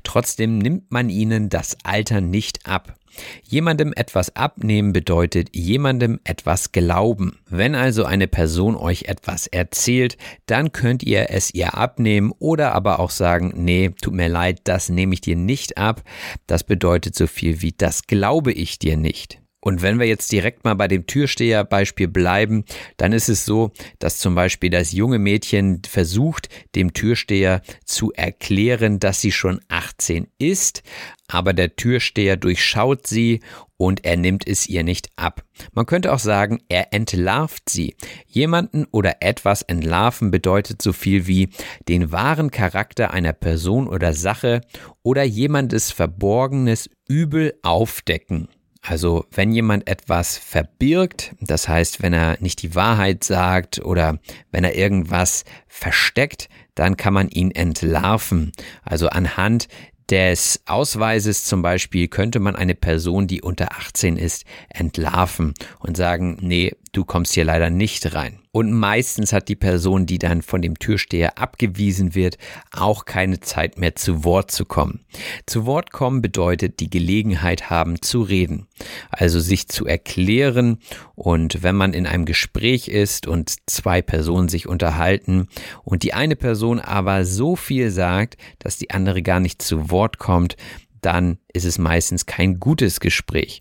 Trotzdem 0.02 0.58
nimmt 0.58 0.90
man 0.90 1.10
ihnen 1.10 1.48
das 1.48 1.76
Alter 1.84 2.20
nicht 2.20 2.66
ab. 2.66 2.94
Jemandem 3.42 3.92
etwas 3.94 4.34
abnehmen 4.36 4.92
bedeutet 4.92 5.54
jemandem 5.54 6.20
etwas 6.24 6.72
glauben. 6.72 7.38
Wenn 7.48 7.74
also 7.74 8.04
eine 8.04 8.28
Person 8.28 8.76
euch 8.76 9.04
etwas 9.04 9.46
erzählt, 9.46 10.16
dann 10.46 10.72
könnt 10.72 11.02
ihr 11.02 11.30
es 11.30 11.52
ihr 11.54 11.74
abnehmen 11.74 12.32
oder 12.38 12.72
aber 12.72 13.00
auch 13.00 13.10
sagen, 13.10 13.52
nee, 13.56 13.90
tut 14.00 14.14
mir 14.14 14.28
leid, 14.28 14.60
das 14.64 14.88
nehme 14.88 15.14
ich 15.14 15.20
dir 15.20 15.36
nicht 15.36 15.78
ab. 15.78 16.02
Das 16.46 16.64
bedeutet 16.64 17.14
so 17.14 17.26
viel 17.26 17.62
wie 17.62 17.72
das 17.72 18.06
glaube 18.06 18.52
ich 18.52 18.78
dir 18.78 18.96
nicht. 18.96 19.43
Und 19.64 19.80
wenn 19.80 19.98
wir 19.98 20.06
jetzt 20.06 20.30
direkt 20.30 20.64
mal 20.64 20.74
bei 20.74 20.88
dem 20.88 21.06
Türsteherbeispiel 21.06 22.08
bleiben, 22.08 22.66
dann 22.98 23.14
ist 23.14 23.30
es 23.30 23.46
so, 23.46 23.72
dass 23.98 24.18
zum 24.18 24.34
Beispiel 24.34 24.68
das 24.68 24.92
junge 24.92 25.18
Mädchen 25.18 25.80
versucht, 25.88 26.50
dem 26.74 26.92
Türsteher 26.92 27.62
zu 27.86 28.12
erklären, 28.12 28.98
dass 28.98 29.22
sie 29.22 29.32
schon 29.32 29.62
18 29.68 30.28
ist, 30.36 30.82
aber 31.28 31.54
der 31.54 31.76
Türsteher 31.76 32.36
durchschaut 32.36 33.06
sie 33.06 33.40
und 33.78 34.04
er 34.04 34.18
nimmt 34.18 34.46
es 34.46 34.68
ihr 34.68 34.84
nicht 34.84 35.08
ab. 35.16 35.42
Man 35.72 35.86
könnte 35.86 36.12
auch 36.12 36.18
sagen, 36.18 36.58
er 36.68 36.92
entlarvt 36.92 37.70
sie. 37.70 37.96
Jemanden 38.26 38.84
oder 38.90 39.16
etwas 39.20 39.62
entlarven 39.62 40.30
bedeutet 40.30 40.82
so 40.82 40.92
viel 40.92 41.26
wie 41.26 41.48
den 41.88 42.12
wahren 42.12 42.50
Charakter 42.50 43.12
einer 43.12 43.32
Person 43.32 43.88
oder 43.88 44.12
Sache 44.12 44.60
oder 45.02 45.22
jemandes 45.22 45.90
verborgenes 45.90 46.90
Übel 47.08 47.54
aufdecken. 47.62 48.48
Also 48.86 49.24
wenn 49.30 49.50
jemand 49.50 49.88
etwas 49.88 50.36
verbirgt, 50.36 51.34
das 51.40 51.68
heißt, 51.68 52.02
wenn 52.02 52.12
er 52.12 52.36
nicht 52.40 52.60
die 52.62 52.74
Wahrheit 52.74 53.24
sagt 53.24 53.82
oder 53.82 54.18
wenn 54.50 54.62
er 54.62 54.76
irgendwas 54.76 55.46
versteckt, 55.68 56.50
dann 56.74 56.98
kann 56.98 57.14
man 57.14 57.30
ihn 57.30 57.50
entlarven. 57.50 58.52
Also 58.82 59.08
anhand 59.08 59.68
des 60.10 60.60
Ausweises 60.66 61.46
zum 61.46 61.62
Beispiel 61.62 62.08
könnte 62.08 62.40
man 62.40 62.56
eine 62.56 62.74
Person, 62.74 63.26
die 63.26 63.40
unter 63.40 63.72
18 63.72 64.18
ist, 64.18 64.44
entlarven 64.68 65.54
und 65.78 65.96
sagen, 65.96 66.36
nee, 66.42 66.72
du 66.96 67.04
kommst 67.04 67.34
hier 67.34 67.44
leider 67.44 67.70
nicht 67.70 68.14
rein. 68.14 68.40
Und 68.52 68.72
meistens 68.72 69.32
hat 69.32 69.48
die 69.48 69.56
Person, 69.56 70.06
die 70.06 70.18
dann 70.18 70.40
von 70.40 70.62
dem 70.62 70.78
Türsteher 70.78 71.38
abgewiesen 71.38 72.14
wird, 72.14 72.38
auch 72.70 73.04
keine 73.04 73.40
Zeit 73.40 73.78
mehr 73.78 73.96
zu 73.96 74.24
Wort 74.24 74.52
zu 74.52 74.64
kommen. 74.64 75.00
Zu 75.44 75.66
Wort 75.66 75.90
kommen 75.92 76.22
bedeutet 76.22 76.78
die 76.78 76.88
Gelegenheit 76.88 77.68
haben 77.68 78.00
zu 78.00 78.22
reden, 78.22 78.68
also 79.10 79.40
sich 79.40 79.68
zu 79.68 79.86
erklären 79.86 80.78
und 81.16 81.62
wenn 81.62 81.74
man 81.74 81.94
in 81.94 82.06
einem 82.06 82.26
Gespräch 82.26 82.88
ist 82.88 83.26
und 83.26 83.54
zwei 83.66 84.02
Personen 84.02 84.48
sich 84.48 84.68
unterhalten 84.68 85.48
und 85.82 86.04
die 86.04 86.14
eine 86.14 86.36
Person 86.36 86.78
aber 86.78 87.24
so 87.24 87.56
viel 87.56 87.90
sagt, 87.90 88.36
dass 88.60 88.76
die 88.76 88.90
andere 88.90 89.22
gar 89.22 89.40
nicht 89.40 89.62
zu 89.62 89.90
Wort 89.90 90.18
kommt, 90.18 90.56
dann 91.00 91.38
ist 91.52 91.64
es 91.64 91.78
meistens 91.78 92.24
kein 92.24 92.60
gutes 92.60 93.00
Gespräch 93.00 93.60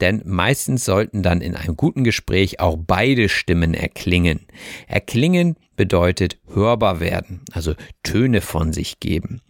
denn 0.00 0.22
meistens 0.24 0.84
sollten 0.84 1.22
dann 1.22 1.40
in 1.40 1.54
einem 1.54 1.76
guten 1.76 2.04
Gespräch 2.04 2.60
auch 2.60 2.76
beide 2.78 3.28
Stimmen 3.28 3.74
erklingen. 3.74 4.46
Erklingen 4.86 5.56
bedeutet 5.76 6.38
hörbar 6.52 7.00
werden, 7.00 7.40
also 7.52 7.74
Töne 8.02 8.42
von 8.42 8.72
sich 8.72 9.00
geben. 9.00 9.40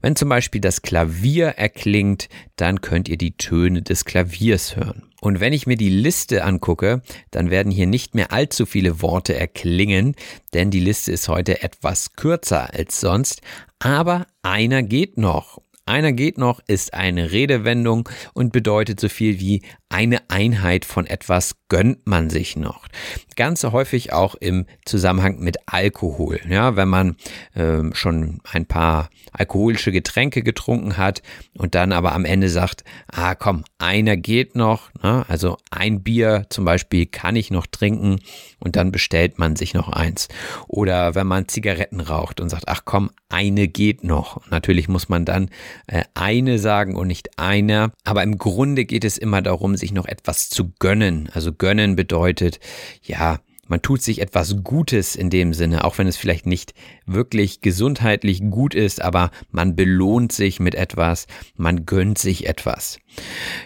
Wenn 0.00 0.16
zum 0.16 0.28
Beispiel 0.28 0.60
das 0.60 0.82
Klavier 0.82 1.46
erklingt, 1.46 2.28
dann 2.56 2.80
könnt 2.80 3.08
ihr 3.08 3.18
die 3.18 3.36
Töne 3.36 3.82
des 3.82 4.04
Klaviers 4.04 4.76
hören. 4.76 5.02
Und 5.20 5.40
wenn 5.40 5.52
ich 5.52 5.66
mir 5.66 5.76
die 5.76 5.90
Liste 5.90 6.44
angucke, 6.44 7.02
dann 7.30 7.50
werden 7.50 7.72
hier 7.72 7.86
nicht 7.86 8.14
mehr 8.14 8.32
allzu 8.32 8.66
viele 8.66 9.00
Worte 9.00 9.34
erklingen, 9.34 10.14
denn 10.54 10.70
die 10.70 10.80
Liste 10.80 11.12
ist 11.12 11.28
heute 11.28 11.62
etwas 11.62 12.12
kürzer 12.12 12.72
als 12.74 13.00
sonst, 13.00 13.40
aber 13.78 14.26
einer 14.42 14.82
geht 14.82 15.18
noch. 15.18 15.60
Einer 15.88 16.12
geht 16.12 16.36
noch 16.36 16.58
ist 16.66 16.94
eine 16.94 17.30
Redewendung 17.30 18.08
und 18.34 18.52
bedeutet 18.52 18.98
so 18.98 19.08
viel 19.08 19.38
wie 19.38 19.62
eine 19.88 20.18
Einheit 20.28 20.84
von 20.84 21.06
etwas 21.06 21.54
gönnt 21.68 22.08
man 22.08 22.28
sich 22.28 22.56
noch. 22.56 22.88
Ganz 23.36 23.62
häufig 23.62 24.12
auch 24.12 24.34
im 24.34 24.66
Zusammenhang 24.84 25.38
mit 25.38 25.58
Alkohol. 25.66 26.40
Ja, 26.48 26.74
wenn 26.74 26.88
man 26.88 27.16
ähm, 27.54 27.94
schon 27.94 28.40
ein 28.50 28.66
paar 28.66 29.10
alkoholische 29.32 29.92
Getränke 29.92 30.42
getrunken 30.42 30.96
hat 30.96 31.22
und 31.56 31.76
dann 31.76 31.92
aber 31.92 32.14
am 32.14 32.24
Ende 32.24 32.48
sagt, 32.48 32.82
ah 33.06 33.36
komm, 33.36 33.62
einer 33.78 34.16
geht 34.16 34.56
noch, 34.56 34.90
ne? 35.02 35.24
also 35.28 35.56
ein 35.70 36.02
Bier 36.02 36.46
zum 36.50 36.64
Beispiel 36.64 37.06
kann 37.06 37.36
ich 37.36 37.52
noch 37.52 37.66
trinken 37.66 38.18
und 38.58 38.76
dann 38.76 38.92
bestellt 38.92 39.38
man 39.38 39.56
sich 39.56 39.74
noch 39.74 39.88
eins. 39.88 40.28
Oder 40.66 41.14
wenn 41.14 41.26
man 41.26 41.48
Zigaretten 41.48 42.00
raucht 42.00 42.40
und 42.40 42.48
sagt, 42.48 42.68
ach 42.68 42.82
komm, 42.84 43.10
eine 43.28 43.68
geht 43.68 44.04
noch. 44.04 44.40
Natürlich 44.50 44.88
muss 44.88 45.08
man 45.08 45.24
dann 45.24 45.50
äh, 45.86 46.04
eine 46.14 46.58
sagen 46.58 46.96
und 46.96 47.08
nicht 47.08 47.38
einer, 47.38 47.92
aber 48.04 48.22
im 48.22 48.38
Grunde 48.38 48.84
geht 48.84 49.04
es 49.04 49.18
immer 49.18 49.42
darum, 49.42 49.76
sich 49.76 49.92
noch 49.92 50.06
etwas 50.06 50.48
zu 50.48 50.72
gönnen. 50.78 51.28
Also 51.32 51.52
gönnen 51.52 51.96
bedeutet, 51.96 52.60
ja, 53.02 53.38
man 53.68 53.82
tut 53.82 54.02
sich 54.02 54.20
etwas 54.20 54.62
Gutes 54.62 55.16
in 55.16 55.30
dem 55.30 55.52
Sinne, 55.52 55.84
auch 55.84 55.98
wenn 55.98 56.06
es 56.06 56.16
vielleicht 56.16 56.46
nicht 56.46 56.74
wirklich 57.06 57.60
gesundheitlich 57.60 58.40
gut 58.50 58.74
ist, 58.74 59.02
aber 59.02 59.30
man 59.50 59.76
belohnt 59.76 60.32
sich 60.32 60.60
mit 60.60 60.74
etwas, 60.74 61.26
man 61.56 61.86
gönnt 61.86 62.18
sich 62.18 62.46
etwas. 62.46 62.98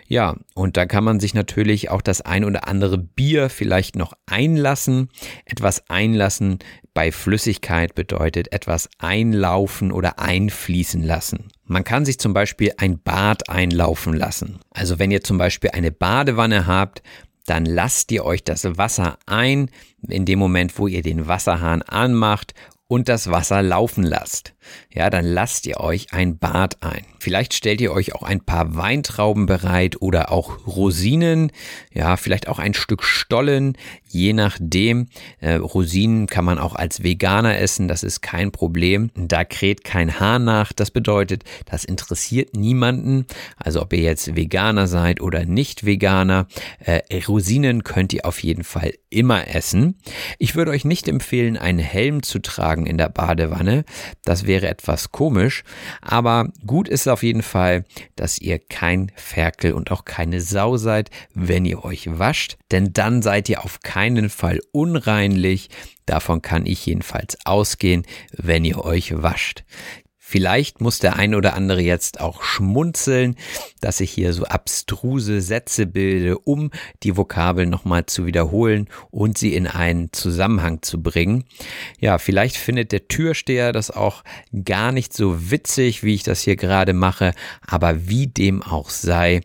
Ja, 0.07 0.37
und 0.55 0.77
da 0.77 0.87
kann 0.87 1.05
man 1.05 1.21
sich 1.21 1.35
natürlich 1.35 1.91
auch 1.91 2.03
das 2.03 2.21
ein 2.21 2.45
oder 2.45 2.69
andere 2.69 2.99
Bier 2.99 3.51
vielleicht 3.51 3.97
noch 3.97 4.13
einlassen. 4.27 5.09
Etwas 5.45 5.89
einlassen 5.91 6.59
bei 6.95 7.13
Flüssigkeit 7.13 7.95
bedeutet 7.95 8.53
etwas 8.53 8.89
einlaufen 8.99 9.93
oder 9.93 10.19
einfließen 10.19 11.03
lassen. 11.03 11.49
Man 11.65 11.85
kann 11.85 12.05
sich 12.05 12.19
zum 12.19 12.35
Beispiel 12.35 12.73
ein 12.79 13.01
Bad 13.01 13.49
einlaufen 13.49 14.13
lassen. 14.13 14.59
Also 14.71 14.99
wenn 14.99 15.11
ihr 15.11 15.23
zum 15.23 15.39
Beispiel 15.39 15.71
eine 15.71 15.93
Badewanne 15.93 16.67
habt, 16.67 17.03
dann 17.47 17.65
lasst 17.65 18.13
ihr 18.13 18.25
euch 18.25 18.45
das 18.45 18.65
Wasser 18.77 19.19
ein 19.27 19.71
in 20.09 20.25
dem 20.25 20.39
Moment, 20.39 20.79
wo 20.79 20.87
ihr 20.87 21.03
den 21.03 21.27
Wasserhahn 21.27 21.83
anmacht 21.83 22.55
und 22.87 23.09
das 23.09 23.31
Wasser 23.31 23.63
laufen 23.63 24.03
lasst. 24.03 24.55
Ja, 24.93 25.11
dann 25.11 25.25
lasst 25.25 25.67
ihr 25.67 25.81
euch 25.81 26.13
ein 26.13 26.39
Bad 26.39 26.83
ein. 26.83 27.05
Vielleicht 27.19 27.53
stellt 27.53 27.81
ihr 27.81 27.93
euch 27.93 28.15
auch 28.15 28.23
ein 28.23 28.41
paar 28.41 28.77
Weintrauben 28.77 29.47
bereit 29.47 30.01
oder 30.01 30.33
auch 30.33 30.67
Rosinen, 30.67 31.53
ja, 31.93 32.17
vielleicht 32.17 32.49
auch 32.49 32.59
ein 32.59 32.73
Stück 32.73 33.05
Stollen, 33.05 33.77
je 34.07 34.33
nachdem. 34.33 35.09
Äh, 35.41 35.55
Rosinen 35.55 36.27
kann 36.27 36.45
man 36.45 36.59
auch 36.59 36.75
als 36.75 37.03
Veganer 37.03 37.59
essen, 37.59 37.89
das 37.89 38.03
ist 38.03 38.23
kein 38.23 38.53
Problem. 38.53 39.11
Da 39.15 39.45
kräht 39.45 39.85
kein 39.85 40.19
Haar 40.19 40.39
nach. 40.39 40.73
Das 40.73 40.91
bedeutet, 40.91 41.45
das 41.67 41.85
interessiert 41.85 42.57
niemanden. 42.57 43.27
Also 43.57 43.83
ob 43.83 43.93
ihr 43.93 44.01
jetzt 44.01 44.35
Veganer 44.35 44.87
seid 44.87 45.21
oder 45.21 45.45
nicht 45.45 45.85
Veganer, 45.85 46.47
äh, 46.79 47.01
Rosinen 47.27 47.85
könnt 47.85 48.13
ihr 48.13 48.25
auf 48.25 48.43
jeden 48.43 48.65
Fall 48.65 48.95
immer 49.11 49.49
essen. 49.55 49.99
Ich 50.39 50.55
würde 50.55 50.71
euch 50.71 50.85
nicht 50.85 51.09
empfehlen, 51.09 51.57
einen 51.57 51.79
Helm 51.79 52.23
zu 52.23 52.39
tragen 52.39 52.87
in 52.87 52.97
der 52.97 53.09
Badewanne. 53.09 53.85
Das 54.25 54.47
wäre 54.51 54.67
etwas 54.67 55.13
komisch. 55.13 55.63
Aber 56.01 56.49
gut 56.67 56.89
ist 56.89 57.07
auf 57.07 57.23
jeden 57.23 57.43
Fall, 57.43 57.85
dass 58.17 58.41
ihr 58.41 58.59
kein 58.59 59.13
Ferkel 59.15 59.75
und 59.75 59.93
auch 59.93 60.05
keine 60.05 60.41
Sau 60.41 60.77
seid, 60.77 61.09
wenn 61.35 61.65
ihr 61.65 61.85
euch 61.85 62.19
wascht. 62.19 62.59
Denn 62.73 62.93
dann 62.93 63.23
seid 63.23 63.49
ihr 63.49 63.65
auf 63.65 63.79
keinen 63.83 64.29
Fall 64.29 64.59
unreinlich. 64.73 65.71
Davon 66.05 66.43
kann 66.43 66.67
ich 66.67 66.85
jedenfalls 66.85 67.39
ausgehen, 67.45 68.05
wenn 68.37 68.65
ihr 68.65 68.85
euch 68.85 69.23
wascht. 69.23 69.63
Vielleicht 70.31 70.81
muss 70.81 71.01
der 71.01 71.17
ein 71.17 71.35
oder 71.35 71.55
andere 71.55 71.81
jetzt 71.81 72.21
auch 72.21 72.45
schmunzeln, 72.45 73.35
dass 73.81 73.99
ich 73.99 74.13
hier 74.13 74.33
so 74.33 74.45
abstruse 74.45 75.41
Sätze 75.41 75.87
bilde, 75.87 76.39
um 76.39 76.71
die 77.03 77.17
Vokabeln 77.17 77.69
nochmal 77.69 78.07
zu 78.07 78.27
wiederholen 78.27 78.87
und 79.11 79.39
sie 79.39 79.57
in 79.57 79.67
einen 79.67 80.13
Zusammenhang 80.13 80.83
zu 80.83 81.03
bringen. 81.03 81.47
Ja, 81.99 82.19
vielleicht 82.19 82.57
findet 82.57 82.93
der 82.93 83.09
Türsteher 83.09 83.73
das 83.73 83.91
auch 83.91 84.23
gar 84.65 84.93
nicht 84.93 85.15
so 85.15 85.51
witzig, 85.51 86.05
wie 86.05 86.15
ich 86.15 86.23
das 86.23 86.43
hier 86.43 86.55
gerade 86.55 86.93
mache, 86.93 87.35
aber 87.67 88.07
wie 88.07 88.29
dem 88.29 88.63
auch 88.63 88.89
sei, 88.89 89.41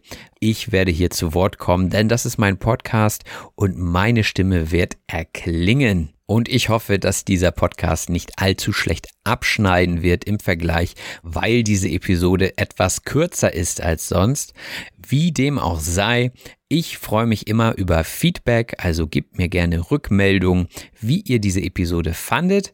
ich 0.49 0.71
werde 0.71 0.91
hier 0.91 1.09
zu 1.09 1.33
Wort 1.33 1.57
kommen, 1.57 1.89
denn 1.89 2.07
das 2.07 2.27
ist 2.27 2.37
mein 2.37 2.59
Podcast 2.59 3.23
und 3.55 3.79
meine 3.79 4.23
Stimme 4.23 4.69
wird 4.69 4.95
erklingen. 5.07 6.13
Und 6.27 6.49
ich 6.49 6.69
hoffe, 6.69 6.99
dass 6.99 7.25
dieser 7.25 7.51
Podcast 7.51 8.11
nicht 8.11 8.37
allzu 8.37 8.71
schlecht 8.71 9.07
abschneiden 9.23 10.03
wird 10.03 10.23
im 10.23 10.39
Vergleich, 10.39 10.93
weil 11.23 11.63
diese 11.63 11.89
Episode 11.89 12.59
etwas 12.59 13.05
kürzer 13.05 13.55
ist 13.55 13.81
als 13.81 14.07
sonst. 14.07 14.53
Wie 14.95 15.31
dem 15.31 15.57
auch 15.57 15.79
sei, 15.79 16.31
ich 16.69 16.99
freue 16.99 17.25
mich 17.25 17.47
immer 17.47 17.75
über 17.75 18.03
Feedback, 18.03 18.75
also 18.77 19.07
gebt 19.07 19.39
mir 19.39 19.49
gerne 19.49 19.89
Rückmeldung, 19.89 20.67
wie 21.01 21.21
ihr 21.21 21.39
diese 21.39 21.61
Episode 21.61 22.13
fandet 22.13 22.71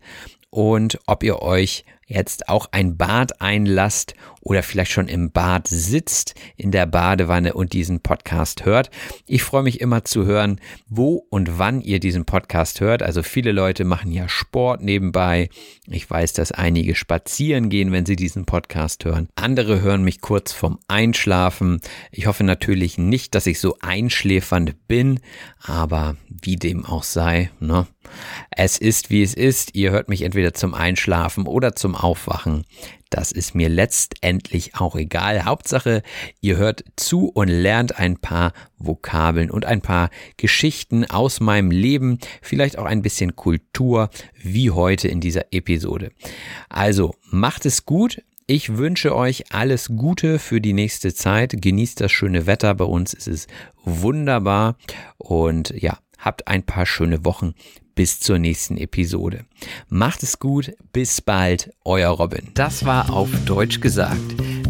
und 0.50 1.00
ob 1.08 1.24
ihr 1.24 1.42
euch 1.42 1.86
jetzt 2.12 2.50
auch 2.50 2.68
ein 2.72 2.98
Bad 2.98 3.42
einlasst 3.42 4.14
oder 4.42 4.64
vielleicht 4.64 4.92
schon 4.92 5.08
im 5.08 5.32
Bad 5.32 5.68
sitzt, 5.68 6.36
in 6.58 6.72
der 6.72 6.86
Badewanne 6.86 7.54
und 7.54 7.74
diesen 7.74 8.02
Podcast 8.02 8.66
hört. 8.66 8.90
Ich 9.28 9.44
freue 9.44 9.64
mich 9.64 9.80
immer 9.82 10.04
zu 10.04 10.26
hören, 10.26 10.60
wo 10.88 11.26
und 11.30 11.60
wann 11.60 11.82
ihr 11.82 12.00
diesen 12.00 12.26
Podcast 12.26 12.82
hört. 12.82 13.04
Also 13.04 13.24
viele 13.24 13.52
Leute 13.52 13.86
machen 13.86 14.12
ja 14.12 14.28
Sport 14.28 14.82
nebenbei. 14.82 15.50
Ich 15.88 16.10
weiß, 16.10 16.34
dass 16.34 16.52
einige 16.52 16.96
spazieren 16.96 17.70
gehen, 17.70 17.92
wenn 17.92 18.06
sie 18.06 18.16
diesen 18.16 18.46
Podcast 18.46 19.06
hören. 19.06 19.30
Andere 19.36 19.82
hören 19.82 20.04
mich 20.04 20.22
kurz 20.22 20.52
vorm 20.52 20.80
Einschlafen. 20.88 21.82
Ich 22.12 22.26
hoffe 22.28 22.44
natürlich 22.44 22.98
nicht, 22.98 23.36
dass 23.36 23.48
ich 23.48 23.60
so 23.60 23.78
einschläfernd 23.82 24.88
bin, 24.88 25.20
aber 25.62 26.16
wie 26.28 26.56
dem 26.56 26.86
auch 26.86 27.04
sei, 27.04 27.52
ne? 27.60 27.88
Es 28.50 28.78
ist 28.78 29.10
wie 29.10 29.22
es 29.22 29.34
ist. 29.34 29.76
Ihr 29.76 29.92
hört 29.92 30.10
mich 30.10 30.22
entweder 30.22 30.54
zum 30.54 30.74
Einschlafen 30.74 31.48
oder 31.48 31.76
zum 31.76 31.96
Aufwachen. 31.96 32.66
Das 33.12 33.34
ist 33.34 33.56
mir 33.56 33.68
letztendlich 33.68 34.76
auch 34.76 34.96
egal. 34.96 35.44
Hauptsache, 35.44 36.02
ihr 36.40 36.56
hört 36.56 36.86
zu 36.96 37.28
und 37.28 37.50
lernt 37.50 38.00
ein 38.00 38.18
paar 38.18 38.54
Vokabeln 38.78 39.52
und 39.52 39.66
ein 39.66 39.82
paar 39.82 40.10
Geschichten 40.38 41.04
aus 41.04 41.42
meinem 41.42 41.72
Leben, 41.72 42.20
vielleicht 42.42 42.78
auch 42.78 42.86
ein 42.86 43.02
bisschen 43.02 43.36
Kultur, 43.36 44.10
wie 44.42 44.72
heute 44.72 45.10
in 45.10 45.20
dieser 45.20 45.52
Episode. 45.52 46.12
Also, 46.70 47.14
macht 47.30 47.66
es 47.66 47.86
gut. 47.86 48.24
Ich 48.48 48.78
wünsche 48.78 49.16
euch 49.16 49.54
alles 49.54 49.90
Gute 49.90 50.40
für 50.40 50.62
die 50.62 50.74
nächste 50.74 51.14
Zeit. 51.14 51.62
Genießt 51.62 52.00
das 52.00 52.12
schöne 52.14 52.48
Wetter. 52.48 52.74
Bei 52.76 52.86
uns 52.86 53.14
ist 53.14 53.28
es 53.28 53.48
wunderbar. 53.84 54.78
Und 55.18 55.70
ja, 55.70 56.00
habt 56.18 56.48
ein 56.48 56.64
paar 56.64 56.86
schöne 56.86 57.26
Wochen 57.26 57.54
bis 58.02 58.20
zur 58.20 58.40
nächsten 58.40 58.78
Episode. 58.78 59.46
Macht 59.88 60.24
es 60.24 60.40
gut, 60.40 60.72
bis 60.92 61.22
bald, 61.22 61.72
euer 61.86 62.10
Robin. 62.10 62.50
Das 62.56 62.84
war 62.84 63.14
auf 63.14 63.30
Deutsch 63.46 63.80
gesagt. 63.80 64.18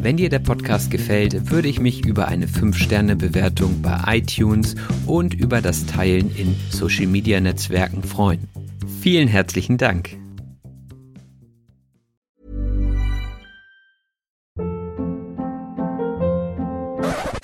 Wenn 0.01 0.17
dir 0.17 0.27
der 0.27 0.39
Podcast 0.39 0.91
gefällt, 0.91 1.49
würde 1.49 1.69
ich 1.69 1.79
mich 1.79 2.05
über 2.05 2.27
eine 2.27 2.47
5-Sterne-Bewertung 2.47 3.81
bei 3.81 4.17
iTunes 4.17 4.75
und 5.05 5.33
über 5.33 5.61
das 5.61 5.85
Teilen 5.85 6.35
in 6.35 6.57
Social-Media-Netzwerken 6.71 8.03
freuen. 8.03 8.49
Vielen 8.99 9.29
herzlichen 9.29 9.77
Dank. 9.77 10.17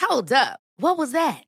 Hold 0.10 0.34
up. 0.34 0.60
What 0.80 0.98
was 0.98 1.14
that? 1.14 1.47